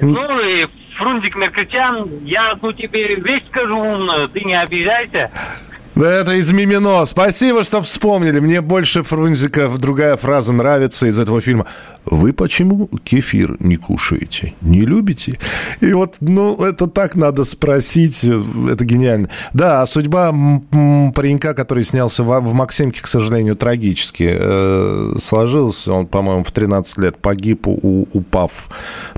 Ну 0.00 0.40
и 0.40 0.66
Фрунзик 0.96 1.36
Меркатян, 1.36 2.24
я 2.24 2.56
ну 2.60 2.72
тебе 2.72 3.16
вещь 3.16 3.44
скажу 3.48 3.76
умную, 3.76 4.28
ты 4.28 4.40
не 4.40 4.60
обижайся. 4.60 5.30
Да 5.94 6.10
это 6.10 6.32
из 6.32 6.50
Мимино. 6.50 7.04
Спасибо, 7.04 7.64
что 7.64 7.82
вспомнили. 7.82 8.40
Мне 8.40 8.62
больше 8.62 9.02
Фрунзика 9.02 9.68
другая 9.68 10.16
фраза 10.16 10.52
нравится 10.52 11.06
из 11.06 11.18
этого 11.18 11.40
фильма. 11.42 11.66
Вы 12.04 12.32
почему 12.32 12.88
кефир 13.04 13.56
не 13.60 13.76
кушаете? 13.76 14.54
Не 14.60 14.80
любите? 14.80 15.38
И 15.80 15.92
вот, 15.92 16.16
ну, 16.20 16.62
это 16.64 16.86
так 16.86 17.14
надо 17.14 17.44
спросить. 17.44 18.24
Это 18.24 18.84
гениально. 18.84 19.28
Да, 19.52 19.82
а 19.82 19.86
судьба 19.86 20.32
паренька, 21.14 21.54
который 21.54 21.84
снялся 21.84 22.24
в, 22.24 22.54
«Максимке», 22.54 23.02
к 23.02 23.06
сожалению, 23.06 23.56
трагически 23.56 24.36
э, 24.38 25.14
сложилась. 25.18 25.86
Он, 25.86 26.06
по-моему, 26.06 26.44
в 26.44 26.50
13 26.50 26.98
лет 26.98 27.18
погиб, 27.18 27.66
упав. 27.66 28.68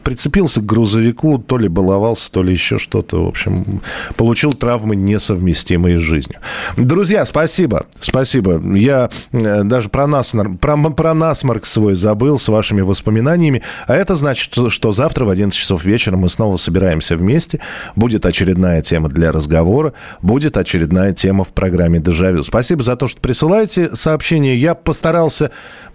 Прицепился 0.03 0.61
к 0.61 0.67
грузовику, 0.67 1.39
то 1.39 1.59
ли 1.59 1.69
баловался, 1.69 2.31
то 2.31 2.43
ли 2.43 2.53
еще 2.53 2.79
что-то. 2.79 3.25
В 3.25 3.29
общем, 3.29 3.81
получил 4.17 4.53
травмы, 4.53 4.97
несовместимые 4.97 5.99
с 5.99 6.03
жизнью. 6.03 6.41
Друзья, 6.77 7.25
спасибо. 7.25 7.87
Спасибо. 8.01 8.61
Я 8.77 9.11
э, 9.33 9.63
даже 9.65 9.89
про, 9.89 10.07
насморк, 10.07 10.59
про, 10.61 10.77
про 10.77 11.15
насморк 11.15 11.65
свой 11.65 11.95
забыл 11.95 12.39
с 12.39 12.49
вашими 12.75 12.81
воспоминаниями. 12.83 13.63
А 13.87 13.95
это 13.95 14.15
значит, 14.15 14.53
что- 14.71 14.93
завтра 14.93 15.25
в 15.25 15.31
11 15.31 15.59
часов 15.59 15.85
вечера 15.85 16.17
мы 16.17 16.29
снова 16.29 16.57
собираемся 16.57 17.17
вместе. 17.17 17.61
Будет 17.97 18.27
очередная 18.27 18.83
тема 18.83 19.09
для 19.09 19.33
разговора. 19.33 19.93
Будет 20.23 20.57
очередная 20.57 21.13
тема 21.13 21.45
в 21.45 21.49
программе 21.49 22.01
«Дежавю». 22.01 22.43
Спасибо 22.43 22.83
за 22.83 22.97
то, 22.97 23.09
что 23.09 23.21
присылаете 23.21 23.91
сообщения. 23.95 24.57
Я 24.57 24.75
постарался 24.75 25.51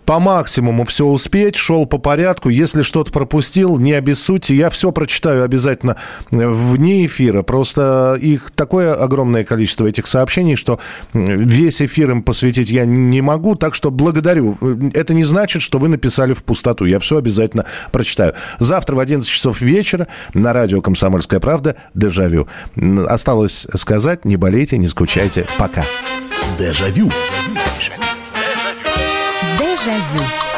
по 0.10 0.18
максимуму 0.18 0.86
все 0.86 1.06
успеть, 1.06 1.56
шел 1.56 1.86
по 1.86 2.00
порядку. 2.00 2.50
Если 2.50 2.82
что-то 2.82 3.12
пропустил, 3.12 3.78
не 3.78 3.94
обессудьте. 3.94 4.56
Я 4.56 4.72
все 4.72 4.92
прочитаю 4.92 5.44
обязательно 5.44 5.98
э, 6.32 6.50
вне 6.50 7.06
эфира. 7.06 7.44
Просто 7.44 8.18
их 8.20 8.50
такое 8.50 8.96
огромное 8.96 9.44
количество 9.44 9.86
этих 9.86 10.08
сообщений, 10.08 10.56
что 10.56 10.80
весь 11.14 11.84
эфир 11.84 12.10
им 12.10 12.24
посвятить 12.24 12.72
я 12.72 12.86
не 12.86 13.22
могу. 13.22 13.54
Так 13.54 13.76
что 13.76 13.92
благодарю. 13.92 14.58
Это 14.96 15.14
не 15.14 15.24
значит, 15.24 15.62
что 15.62 15.78
вы 15.78 15.90
написали 15.90 16.34
в 16.34 16.44
пустоту. 16.44 16.86
Я 16.86 16.98
все 16.98 17.18
обязательно 17.18 17.66
прочитаю. 17.92 18.34
Завтра 18.58 18.96
в 18.96 19.00
11 19.00 19.30
часов 19.30 19.62
вечера 19.62 20.08
на 20.34 20.54
радио 20.54 20.82
«Комсомольская 20.82 21.40
правда» 21.40 21.76
«Дежавю». 21.94 22.48
Осталось 23.08 23.68
сказать, 23.76 24.26
не 24.26 24.38
болейте, 24.38 24.80
не 24.80 24.88
скучайте. 24.88 25.46
Пока. 25.60 25.86
Дежавю. 26.58 27.12
Дежавю. 27.12 27.49
Evangelho. 29.82 30.49